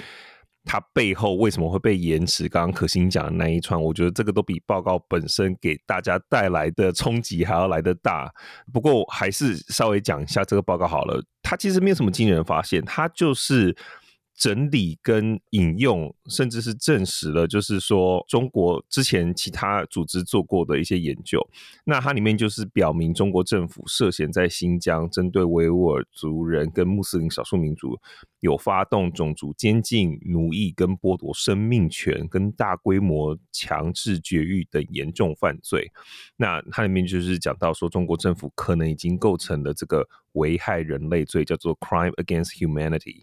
[0.66, 2.48] 它背后为什么会被延迟。
[2.50, 8.32] 刚刚可心讲的那一串，我觉得这个都比报告本身给大家带来的冲击还要来得大。
[8.72, 13.76] 不过还是稍微讲一下这个报告好了，它其实没有什么惊人发现，它就是。
[14.42, 21.40] 整理跟引用，甚至是证实了，就是说中国之前其他组织做过的一些研究，
[21.86, 27.96] 那它里面就是表明中国政府涉嫌在新疆针对维吾尔族人跟穆斯林少数民族
[28.40, 35.92] 有发动种族监禁、奴役跟剥夺生命权跟大规模强制绝育等严重犯罪。
[36.36, 43.22] 那它里面就是讲到说，中国政府可能已经构成了这个危害人类罪，叫做 Crime Against Humanity。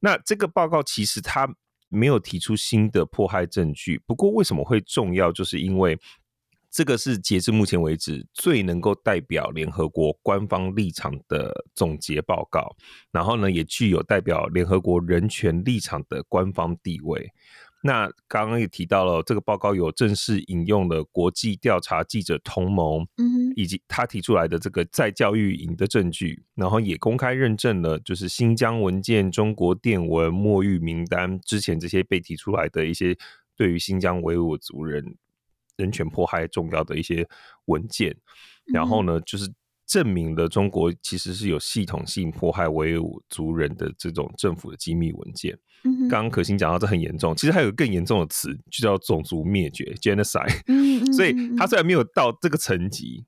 [0.00, 1.48] 那这个报告其实它
[1.88, 5.30] 没有提出新的迫害证据，不过为什么会重要？
[5.32, 5.98] 就是因为
[6.70, 12.76] 这个是截至目前为止最能够代表联合国官方立场的总结报告，
[13.10, 17.32] 然后呢，也具有代表联合国人权立场的官方地位。
[17.86, 23.06] 那刚刚也提到了，这个报告有正式引用了国际调查记者同盟，
[23.54, 33.16] 以及他提出来的这个在教育营的证据，然后也公开认证了，就是新疆文件、中国电文、墨玉名单之前这些被提出来的一些
[33.56, 35.16] 对于新疆维吾尔族人
[35.76, 37.26] 人权迫害重要的一些
[37.66, 38.14] 文件，
[38.66, 39.48] 然后呢，就是
[39.86, 45.56] 证明了中国其实是有系统性迫害维吾族人的这种政府的机密文件。
[46.08, 50.62] 刚刚可心讲到这很严重，其实还有更严重的词，就叫种族灭绝 （genocide）。
[50.66, 53.24] Gen 所以他虽然没有到这个层级，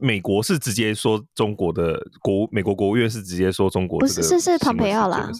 [0.00, 5.30] 美国是直接说中国的国，美国国务院是直接说中国的，不是是是蓬佩奥啦。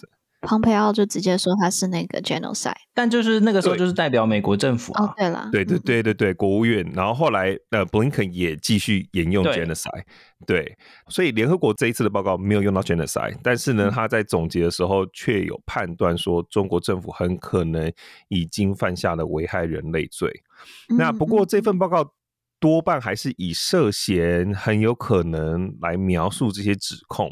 [0.41, 5.03] 庞培奥就直接说他是那个 genocide，但就是那个时候就是代表美国政府啊。
[5.03, 6.89] 哦，对了，对对对对对，国务院。
[6.93, 10.03] 然后后来呃，布林肯也继续沿用 genocide，
[10.47, 10.77] 对，对。
[11.09, 17.91] 所以联合国这一次的报告没有用到 genocide，但是呢，他在总结的时候却有判断说，中国政府很可能
[18.29, 20.31] 已经犯下了危害人类罪。
[20.97, 22.13] 那不过这份报告
[22.59, 27.29] 多半还是以涉嫌很有可能来描述这些指控。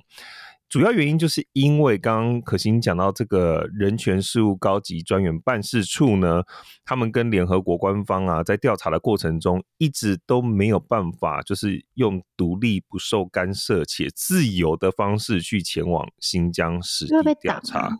[0.69, 6.43] 主要原因就是因为刚刚可心讲到这个人权事务高级专员办事处呢，
[6.84, 17.97] 他们跟联合国官方啊，在调查的过程中，一直都没有办法，就是用独立、不受干涉且自由的方式去前往新疆实地调查。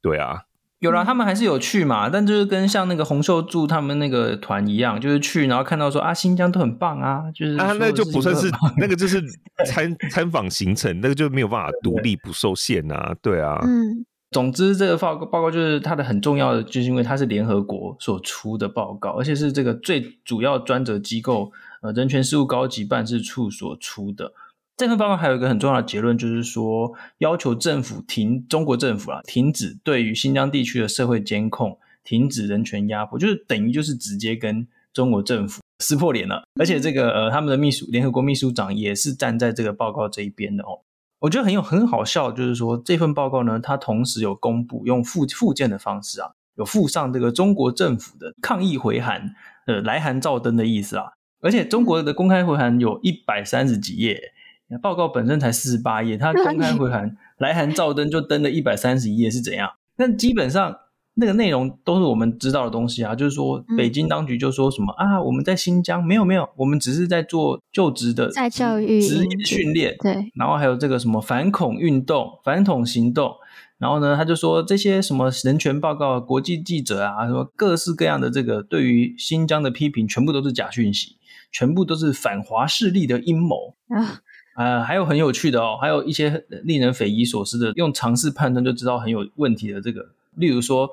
[0.00, 0.42] 对啊。
[0.86, 9.22] 有啦，他们还是有去嘛，但就是跟像那个洪秀柱他们那个团一样，就是去然后看到说啊，新疆都很棒啊，就是啊，那就不算是 那个就是
[9.66, 13.40] 参参访行程，那个就没有办法独立不受限啊，对。
[13.40, 24.32] 啊，嗯，总之这个报告报告就是它的很重要的，就是因为它是联合国所出的报告，而且是这个最主要专责机构呃人权事务高级办事处所出的。
[24.76, 36.42] 这份报告还有一个很重要的结论，就是说要求政府停，中国政府啊，停止对于新疆地区的社会监控，停止人权压迫，就是等于就是直接跟中国政府撕破脸了。
[36.60, 40.80] 而且这个呃，他们的秘书，联合国秘书长也是站在这个报告这一边的哦。
[41.20, 49.34] 我觉得很有很好笑，就是说这份报告呢，它同时有公布用附附件的方式啊，有附上这个中国政府的抗议回函，
[49.66, 51.12] 呃，来函照登的意思啊。
[51.40, 54.34] 而且中国的公开回函有一百三十几页。
[54.82, 59.70] 报告本身才四十八页，他公开回函 来函照登就登了一百三十一页，是怎样？
[59.96, 60.76] 但基本上
[61.14, 73.32] 那个内容都是我们知道的东西啊，就是说北京当局就说什么、嗯、啊，我们在新疆没有没有，我们只是在做就职的在教育职业训练，对，然后还有这个什么反恐运动、反恐行动，
[73.78, 81.16] 然后呢，他就说这些什么人权报告、国际记者啊，说各式各样的这个对于新疆的批评，全部都是假讯息，
[81.50, 84.20] 全部都是反华势力的阴谋啊。
[84.56, 90.90] 呃，还有很有趣的哦，还有一些令人匪夷所思的，用常识判断就知道很有问题的这个，例如说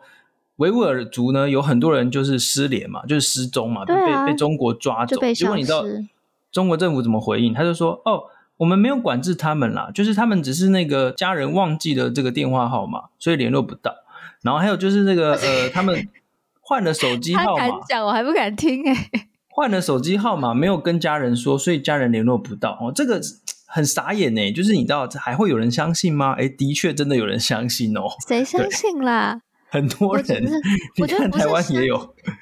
[0.57, 3.95] 维吾尔族呢，有很多人就是失联嘛，就是失踪嘛，被
[4.25, 5.83] 被中国抓走，结果你知道
[6.51, 7.53] 中国政府怎么回应？
[7.53, 8.25] 他就说：“哦，
[8.57, 13.95] 我们没有管制他们啦，就是他们只是那个家人忘记了这个电话号码，所以联络不到。
[14.41, 16.07] 然后还有就是那个呃，他们
[16.59, 19.09] 换了手机号我还不敢听哎，
[19.49, 23.21] 换了手机号码没有跟家人说，所以家人联络不到哦，这个。”
[23.73, 26.33] 很傻眼呢，就是你知道还会有人相信吗？
[26.37, 28.03] 哎，的确真的有人相信哦。
[28.27, 29.41] 谁相信啦？
[29.73, 30.47] 很多人，
[31.01, 31.97] 我觉得台湾也有。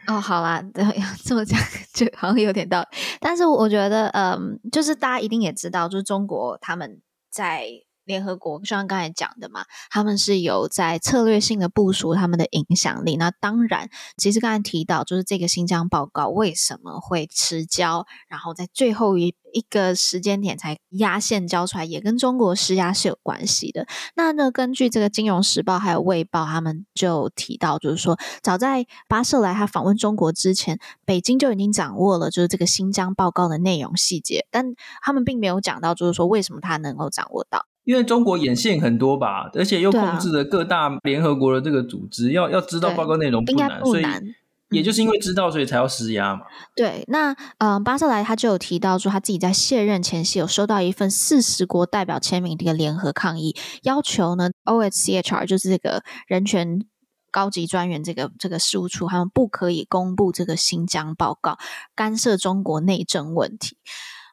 [0.08, 0.84] 哦，好啦， 对，
[1.24, 1.58] 这么讲
[1.94, 2.88] 就好像有点道理。
[3.22, 7.66] 但是我觉得，嗯，就是大家一定也知道，就是中国他们在
[8.06, 13.16] 联合国，就像刚才讲的嘛，他们是有在策略性的部署他们的影响力。
[13.18, 23.86] 那当然，其实刚才提到，就是这个新疆报告为什么会迟交，然后在最后一一个时间点才压线交出来，也跟中国施压是有关系的。
[24.16, 37.66] 那呢，根据这个《金融时报》还有《卫报》，他们就提到，就是说，早在巴舍莱他访问中国之前，北京就已经掌握了就是这个新疆报告的内容细节，但他们并没有讲到，就是说为什么他能够掌握到。
[37.84, 44.34] 因为中国眼线很多吧，而且又控制了各大联合国的这个组织，啊、要要知道报告内容不难，不难，所以
[44.70, 46.42] 也就是因为知道，所以才要施压嘛。
[46.76, 56.86] 对，那嗯、呃，巴塞莱他就有提到说，他自己在卸任前夕有收到一份四十国代表签名的一个联合抗议，要求呢，OSCHR 就是这个人权
[57.32, 61.58] 高级专员这个这个事务处，他们不可以公布这个新疆报告，
[61.94, 63.76] 干涉中国内政问题。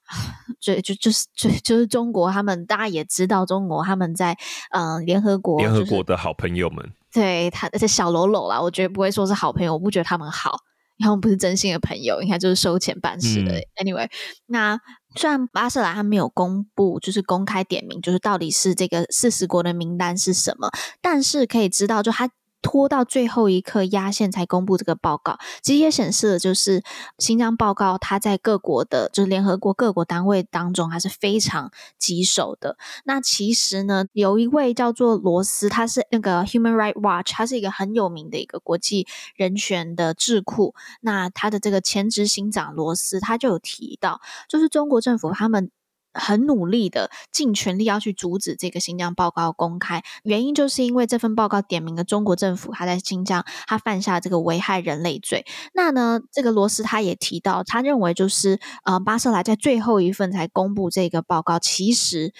[0.61, 4.37] 就就就是就就是中国，他们大家也知道，中国他们在
[4.71, 10.57] 嗯联合国联合国的好朋友们，对他而且小喽啰啦，我觉得不会说是好朋友，我不觉得他们好，
[10.99, 13.53] 他们不是真心的朋友，应该就是收钱办事的。
[13.53, 14.09] 嗯、Anyway，
[14.47, 14.79] 那
[15.15, 22.31] 虽然巴塞莱他没有公布，就是公开点名，就是到底是这个四十国的名单是什么，但是可以知道，就他。
[22.63, 26.83] 拖到最后一刻压线才公布这个报告，其实也显示了就是
[27.19, 32.77] 新疆报告，它在各国的，就是联合国各国单位当中还是非常棘手的。
[33.05, 39.07] 那其实呢，有一位叫做罗斯，他是那个 Human Rights Watch，他是一个很有名的一个国际
[39.37, 40.75] 人权的智库。
[41.01, 45.71] 那他的这个前执行长罗斯，他就有提到，就是中国政府他们。
[46.15, 55.45] 很努力的，尽全力要去阻止这个新疆报告公开，原因就是因为这份报告点名了中国政府，他在新疆他犯下这个危害人类罪。
[55.75, 62.33] 那呢，这个罗斯他也提到，他认为就是呃，巴塞莱在最后一份才公布这个报告，其实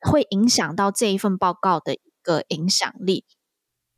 [0.00, 3.24] 会影响到这一份报告的一个影响力。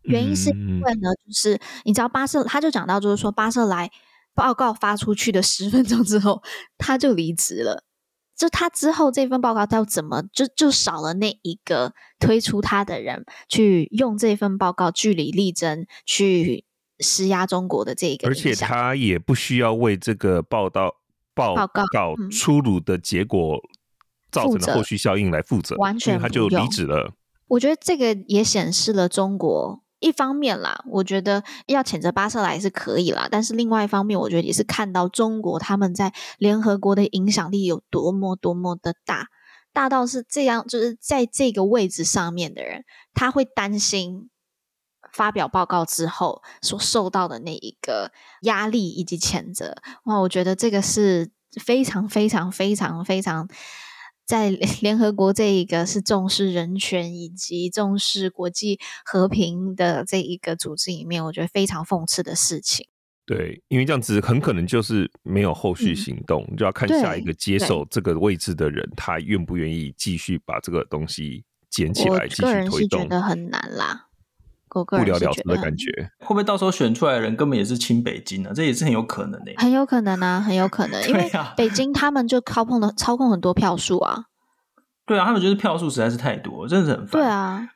[0.02, 3.90] 原因是因为呢，就是你知道巴瑟，他就讲到就是说，巴塞莱
[4.34, 6.42] 报告发出去的十分钟之后，
[6.78, 7.82] 他就离职了。
[8.36, 16.64] 就他之后这份报告，他怎么就就少了那一个推出他的人，去用这份报告据理力争，去
[17.00, 20.96] 施压中国的这个，而且他也不需要为这个报道
[21.34, 23.58] 报告出炉的结果
[24.30, 27.14] 造成的后续效应来负责，完全他就离职了。
[27.48, 29.82] 我觉得这个也显示了中国。
[29.98, 39.28] 一方面啦，我觉得要谴责巴塞莱是可以啦，但是另外一方面，我觉得也是看到中国他们在联合国的影响力有多么多么的大，
[39.72, 42.84] 大到是这样，就是在这个位置上面的人，
[43.14, 44.28] 他会担心
[45.12, 49.76] 发表报告之后所受到的那一个压力以及谴责。
[50.04, 51.30] 哇，我觉得这个是
[51.64, 53.48] 非常非常非常非常。
[54.26, 54.50] 在
[54.82, 62.88] 联合国这一个是重视人权以及重视国际和平的这一个组织里面，我觉得非常讽刺的事情。
[63.24, 72.50] 对，因为这样子很可能就是没有后续行动，嗯、就要看下一个接手这个位置的人，他愿不愿意继续把这个东西捡起来继续推动。
[72.50, 74.05] 我个人是觉得很难啦。
[74.84, 78.50] 不了了之的感觉，会不会到时候选出来的人根本也是亲北京呢？
[78.54, 79.52] 这也是很有可能的。
[79.56, 84.24] 很有可能啊，很有可能，因为北京他们就操控的操控很多票数啊。
[85.06, 87.22] 对啊，他们就是票数实在是太多，真的是很烦。
[87.22, 87.68] 对啊，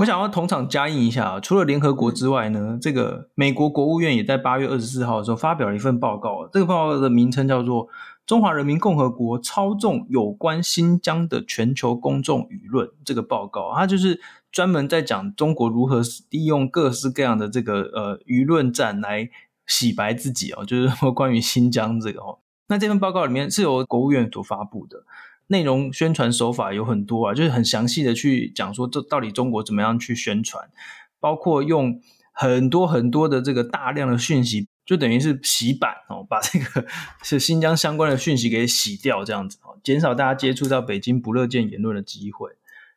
[0.00, 7.86] 我想要同场加印一下啊，除了联合国之外呢，这个美国国务院也在八月二十四号的时候发表了一份报告，这个报告的名称叫做
[8.26, 12.88] 《中华人民共和国操纵有关新疆的全球公众舆论》。
[13.04, 14.20] 这个报告，它就是。
[14.56, 16.00] 专门在讲中国如何
[16.30, 19.28] 利用各式各样的这个呃舆论战来
[19.66, 22.38] 洗白自己哦，就是说关于新疆这个哦。
[22.68, 25.04] 那这份报告里面是由国务院所发布的，
[25.48, 30.70] 内容宣传手法有很多啊，就是很详细的去讲说这到底中国怎么样去宣传，
[31.20, 32.00] 包括用
[32.32, 36.86] 很多很多的这个大量的讯息，就等于是洗版哦，把这个
[37.22, 42.52] 是新疆相关的讯息给洗掉，这样子哦，减少大家接触到北京不乐见言论的机会。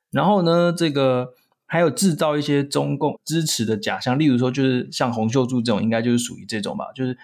[0.10, 1.34] 然后呢，这个。
[1.70, 7.18] 还有制造一些中共支持的假象，例如说，就是像洪秀柱这种，应该就是属于这种吧，就是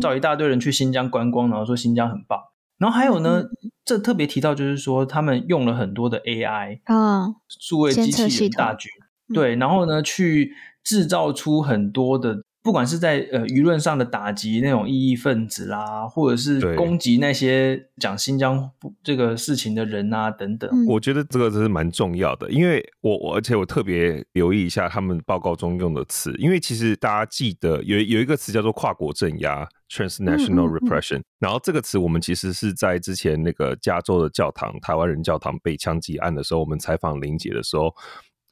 [0.00, 2.40] 找一大堆人去新疆观光，然后说新疆很棒。
[2.78, 3.44] 然后还有呢，
[3.84, 8.90] 这特别提到就是说，他们用了很多的 AI 啊，数位机器人大军，
[9.32, 12.42] 对，然后呢，去制造出很多的。
[12.62, 18.70] 不管是在呃舆论上的打击那种异议分子啦，或者是攻击那些讲新疆
[19.02, 29.68] 这个事情的人啊等等，我觉得这个真是蛮重要的，因为我我而且我特别留意一下他们报告中用的词，因为其实大家记得有有一个词叫做跨国镇压。
[29.92, 37.94] transnational repression，、嗯嗯嗯、然后这个词我们其实是在之前那个加州的教堂，台湾人教堂被枪击案的时候，我们采访林姐的时候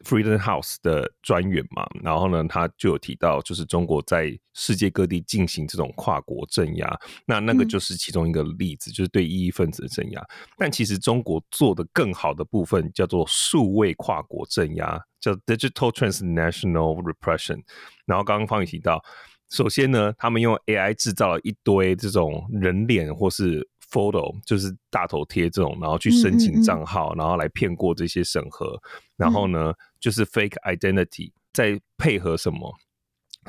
[0.05, 10.23] ，Freedom House 的专员嘛，然后呢，他就有提到，就是中国在世界各地进行这种跨国镇压，那那个就是其中一个例子，嗯、就是对异议分子的镇压。
[10.59, 17.63] 但其实中国做的更好的部分叫做数位跨国镇压，叫 Digital Transnational Repression。
[18.07, 19.03] 然后刚刚方宇提到。
[19.53, 28.80] 首先呢，他们用 AI 制造了一堆这种人脸或是 photo，就是大头贴这种，然后去申请账号，嗯嗯嗯，然后来骗过这些审核。
[29.16, 32.72] 然后呢，就是 fake identity，再配合什么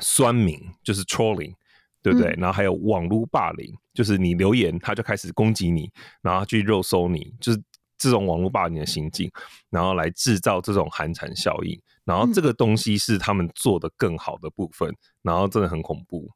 [0.00, 1.54] 酸民，就是 trolling，
[2.02, 2.32] 对不对？
[2.32, 5.90] 嗯、然后还有网络霸凌，就是你留言，他就开始攻击你，
[6.20, 7.62] 然后去肉搜你，就是
[7.96, 9.30] 这种网络霸凌的行径，
[9.70, 11.80] 然后来制造这种寒蝉效应。
[12.04, 16.28] 然后这个东西是他们做的更好的部分，嗯、然后真的很恐怖。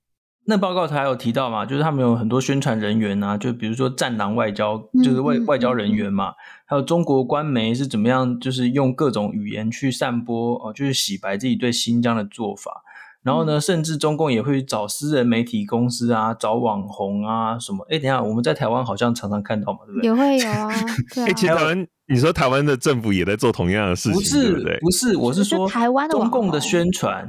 [0.48, 6.36] 那报告他有提到嘛，就是他们有很多宣传人员啊，就比如说战狼外交，就是外外交人员嘛，嗯嗯嗯、
[6.66, 12.82] 还有中国官媒是怎么样，就是用各种语言去散播哦，就是洗白自己对新疆的做法。
[13.22, 17.84] 然后呢，甚至中共也会找私人媒体公司啊，找网红啊什么。
[17.90, 20.04] 哎，等一下，我们在台湾好像常常看到嘛，对不对？
[20.04, 20.72] 也会有啊。
[21.12, 21.32] 对啊。
[21.34, 24.42] 其实台湾，你说台湾的政府也在做同样的事情，不是？
[24.42, 24.78] 对不对？
[24.78, 27.28] 不是，我是说台湾的中共的宣传，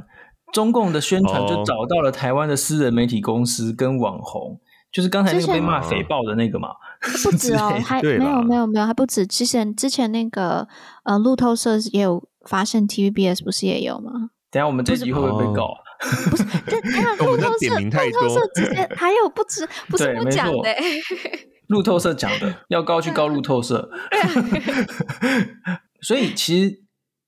[0.52, 4.60] 中共的宣传就找到了台湾的私人媒体公司跟网红，哦、
[4.92, 6.68] 就是刚才那个被骂诽谤的那个嘛。
[7.22, 9.26] 不止哦， 还没有没有没有，还不止。
[9.26, 10.66] 之前之前那个
[11.04, 14.30] 呃路透社也有发现，TVBS 不是也有吗？
[14.50, 15.64] 等下我们这集会不会被告？
[15.64, 15.78] 啊
[16.30, 16.76] 不是，这
[17.26, 20.74] 路透社，路透社之间还有不止，不是我讲的，
[21.66, 23.90] 路透社讲的，要告去告路透社。
[26.00, 26.84] 所以其实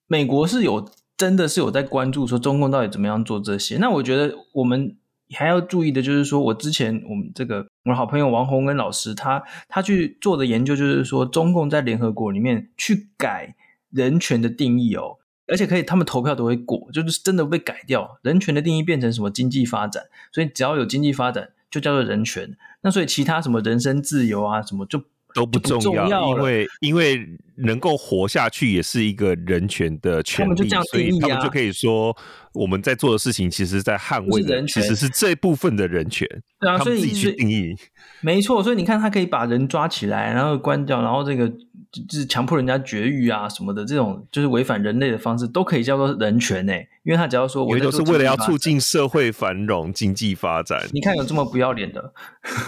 [0.07, 0.89] 美国是有
[1.21, 3.77] 真的是有在关注说中共到底怎么样做这些。
[3.77, 4.97] 那我觉得我们
[5.37, 13.55] 还要注意的就是说，我之前我们这个我好朋友王洪恩老师，他他去做的研究就是说，中共在联合国里面去改
[13.91, 15.18] 人权的定义哦。
[15.47, 18.18] 而且可以，他们投票都会过，就是真的被改掉。
[18.23, 22.57] 人权的定义变成什么经济发展，所以只要有经济发展，就叫做人权。
[22.81, 25.03] 那所以其他什么人身自由啊，什么就
[25.35, 27.26] 都不重要，重要因为因为
[27.57, 32.16] 能够活下去也是一个人权的权利，所以他们就可以说
[32.53, 36.26] 我们在做的事情，其实在捍卫的其实是这部分的人权。
[36.59, 37.74] 对啊，他们自己去定义，
[38.20, 38.62] 没错。
[38.62, 41.51] 所以你看，他可以把人抓起来，然后关掉，然后这个。
[41.93, 46.89] 就是强迫人家绝育啊什么的，这种就是违反人类的方式，都可以叫做人权呢、欸。
[47.03, 50.87] 因为他只要说，我都是为了要促进社会繁荣、经济发展。
[50.93, 52.12] 你看有这么不要脸的，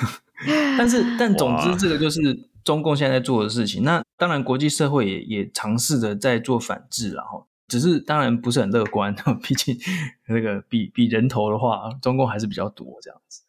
[0.77, 3.83] 但是但总之，这个就是中共现在在做的事情。
[3.83, 9.15] 那当然，国际社会也也尝试着在做反制，然后只是当然不是很乐观。
[9.43, 9.77] 毕竟
[10.29, 13.43] 那个比比人头的话，中共还是比较多这样子。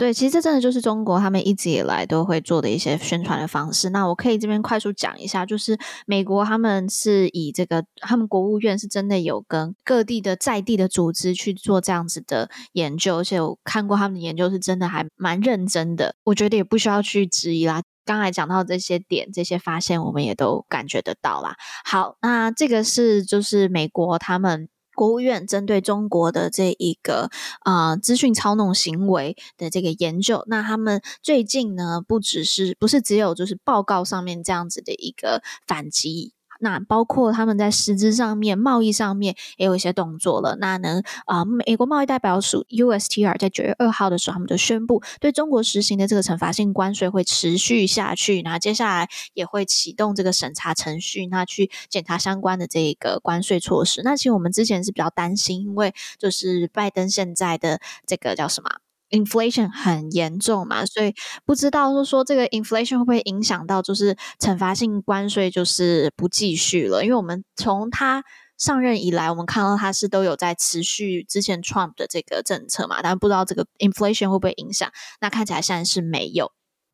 [0.00, 3.90] 对，其实这真的就是中国他们一直以来都会做的一些宣传的方式。
[3.90, 16.14] 那我可以这边快速讲一下，就是美国他们是以这个，他们国务院是真的有跟各地的在地的组织去做这样子的研究，而且我看过他们的研究是真的还蛮认真的。
[16.24, 17.82] 我觉得也不需要去质疑啦。
[18.06, 21.56] 刚才讲到这些点、这些发现，我们也都感觉得到啦。
[21.84, 24.66] 好，那这个是就是美国他们。
[25.00, 27.30] 国务院针对中国的这一个
[27.60, 36.34] 啊、资讯操弄行为的这个研究，那他们最近呢，不只是不是只有就是报告上面这样子的一个反击。
[36.60, 40.56] 那包括他们在实质上面、贸易上面也有一些动作了。
[40.60, 48.42] 那呢，啊、美国贸易代表署 USTR 在九月二号的时候，他们就宣布对中国实行的这个惩罚性关税会持续下去。
[48.42, 54.02] 那接下来也会启动这个审查程序，那去检查相关的这个关税措施。
[54.02, 58.70] 那其实我们之前是比较担心，因为就是拜登现在的这个叫什么
[59.10, 61.12] ？inflation 很严重嘛，所以
[61.44, 67.04] 不知道说说这个 inflation 会不会影响到，就是惩罚性关税就是不继续了。
[67.04, 68.24] 因为我们从他
[68.56, 74.90] 上任以来，我们看到他是都有在持续之前 Trump 的这个政策嘛，但不知道这个 inflation 会不会影响。
[75.20, 76.52] 那看起来现在是没有。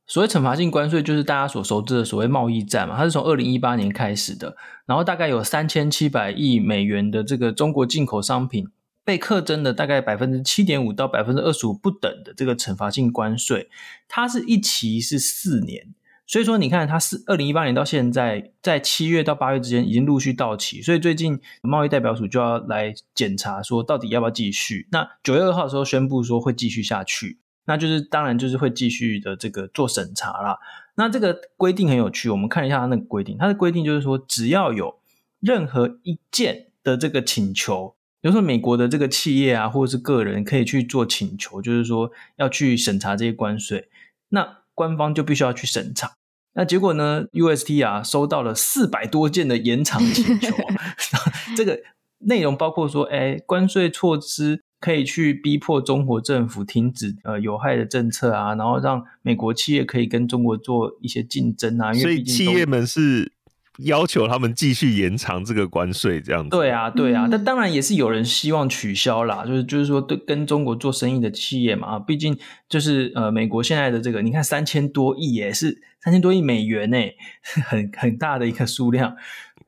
[0.09, 4.57] 所谓惩罚性关税，就是大家所熟知的所谓贸易战嘛，它是从二零一八年开始的，
[4.87, 8.69] 然后大概有三千七百亿美元的这个中国进口商品。
[9.07, 13.71] 被课征的大概百分之七点五到百分之二十五不等的这个惩罚性关税，
[14.09, 15.95] 它是一期是四年，
[16.27, 24.89] 所以说你看它是二零一八年到现在，在七月到八月之间已经陆续到期，所以最近贸易代表署就要来检查说到底要不要继续。
[24.91, 30.59] 那九月二号的时候宣布说会继续下去，那就是当然就是会继续的这个做审查啦。
[30.97, 34.99] 那这个规定很有趣，我们看一下它那个规定，它的规定就是说只要有
[35.39, 37.95] 任何一件的这个请求。
[38.27, 43.89] 比如说美国的这个企业啊，或者是个人可以去做请求，就是说要去审查这些关税，
[44.31, 46.16] 那官方就必须要去审查。
[46.55, 50.57] 那结果呢？UST 啊，收到了四百多件的延长请求，
[51.57, 51.79] 这个
[52.18, 61.95] 内容包括说，哎，关税措施可以去逼迫中国政府停止呃有害的政策啊，然后让美国企业可以跟中国做一些竞争啊。
[61.95, 63.36] 因为所以企业们是。
[63.85, 66.51] 要求他们继续延长这个关税，这样子。
[66.51, 76.99] 对啊，对啊，但当然也是有人希望取消啦，就是就是说，对跟中国做生意的企业嘛，毕竟就是呃，美国现在的这个，你看三千多亿也是三千多亿美元呢，
[77.66, 79.14] 很很大的一个数量，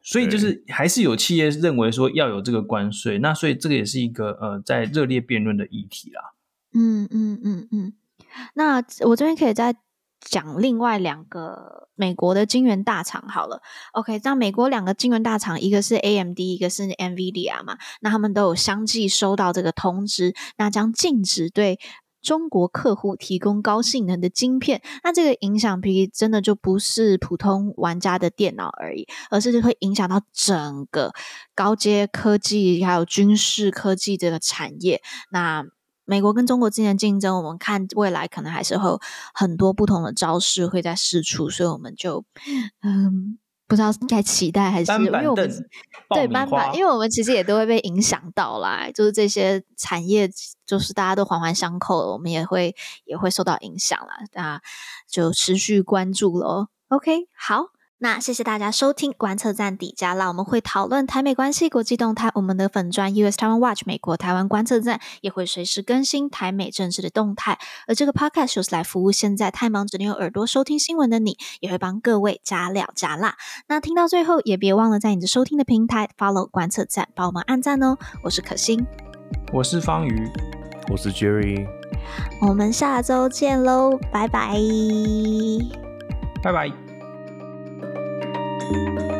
[0.02, 6.32] 所以就是还是有企业认为说要有这个关税，那所以这个也是一个呃在热烈辩论的议题啦。
[6.74, 7.92] 嗯嗯嗯嗯，
[8.54, 9.76] 那我这边可以再。
[10.20, 13.62] 讲另外两个美国的晶圆大厂好了
[13.92, 21.78] ，OK，那美国两个晶圆大厂，一个是 AMD，一个是 NVIDIA 嘛，那他们都有相继收到这个通知，那将禁止对
[22.20, 24.82] 中国客户提供高性能的晶片。
[25.04, 31.12] 那这个影响，皮真的就不是普通玩家的电脑而已，而是会影响到整个
[31.54, 35.00] 高阶科技还有军事科技这个产业。
[35.30, 35.64] 那
[36.08, 38.98] 美国跟中国之间的竞争，我们看未来可能还是会有
[39.34, 42.24] 很多不同的招式会在试出，所以我们就
[42.82, 45.68] 嗯，不知道该期待还是因为我们
[46.14, 50.30] 对斑板，因为我们其实也都会被影响到啦，就是这些产业
[50.64, 54.62] 就是大家都环环相扣，我们也会也会受到影响啦，那
[55.06, 56.68] 就持续关注喽。
[56.88, 57.77] OK，好。
[58.00, 62.30] 那谢谢大家收听观测站底加辣，我们会讨论台美关系、国际动态。
[62.34, 67.58] 我们的粉砖 US Taiwan Watch 美国台湾观测站也会随时更新台美政治的动态。
[67.88, 73.34] 而这个 Podcast 就是来服务现在太忙只能用耳朵收听新闻的你，也会帮各位加料加辣。
[73.66, 77.96] 那听到最后也别忘了在你的收听的平台 Follow 观测站，帮我们按赞哦。
[78.22, 78.86] 我是可心，
[79.52, 80.30] 我是方瑜，
[80.88, 81.66] 我是 Jerry，
[82.40, 84.56] 我们下周见喽，拜拜，
[86.40, 86.87] 拜拜。
[88.70, 89.17] Thank you.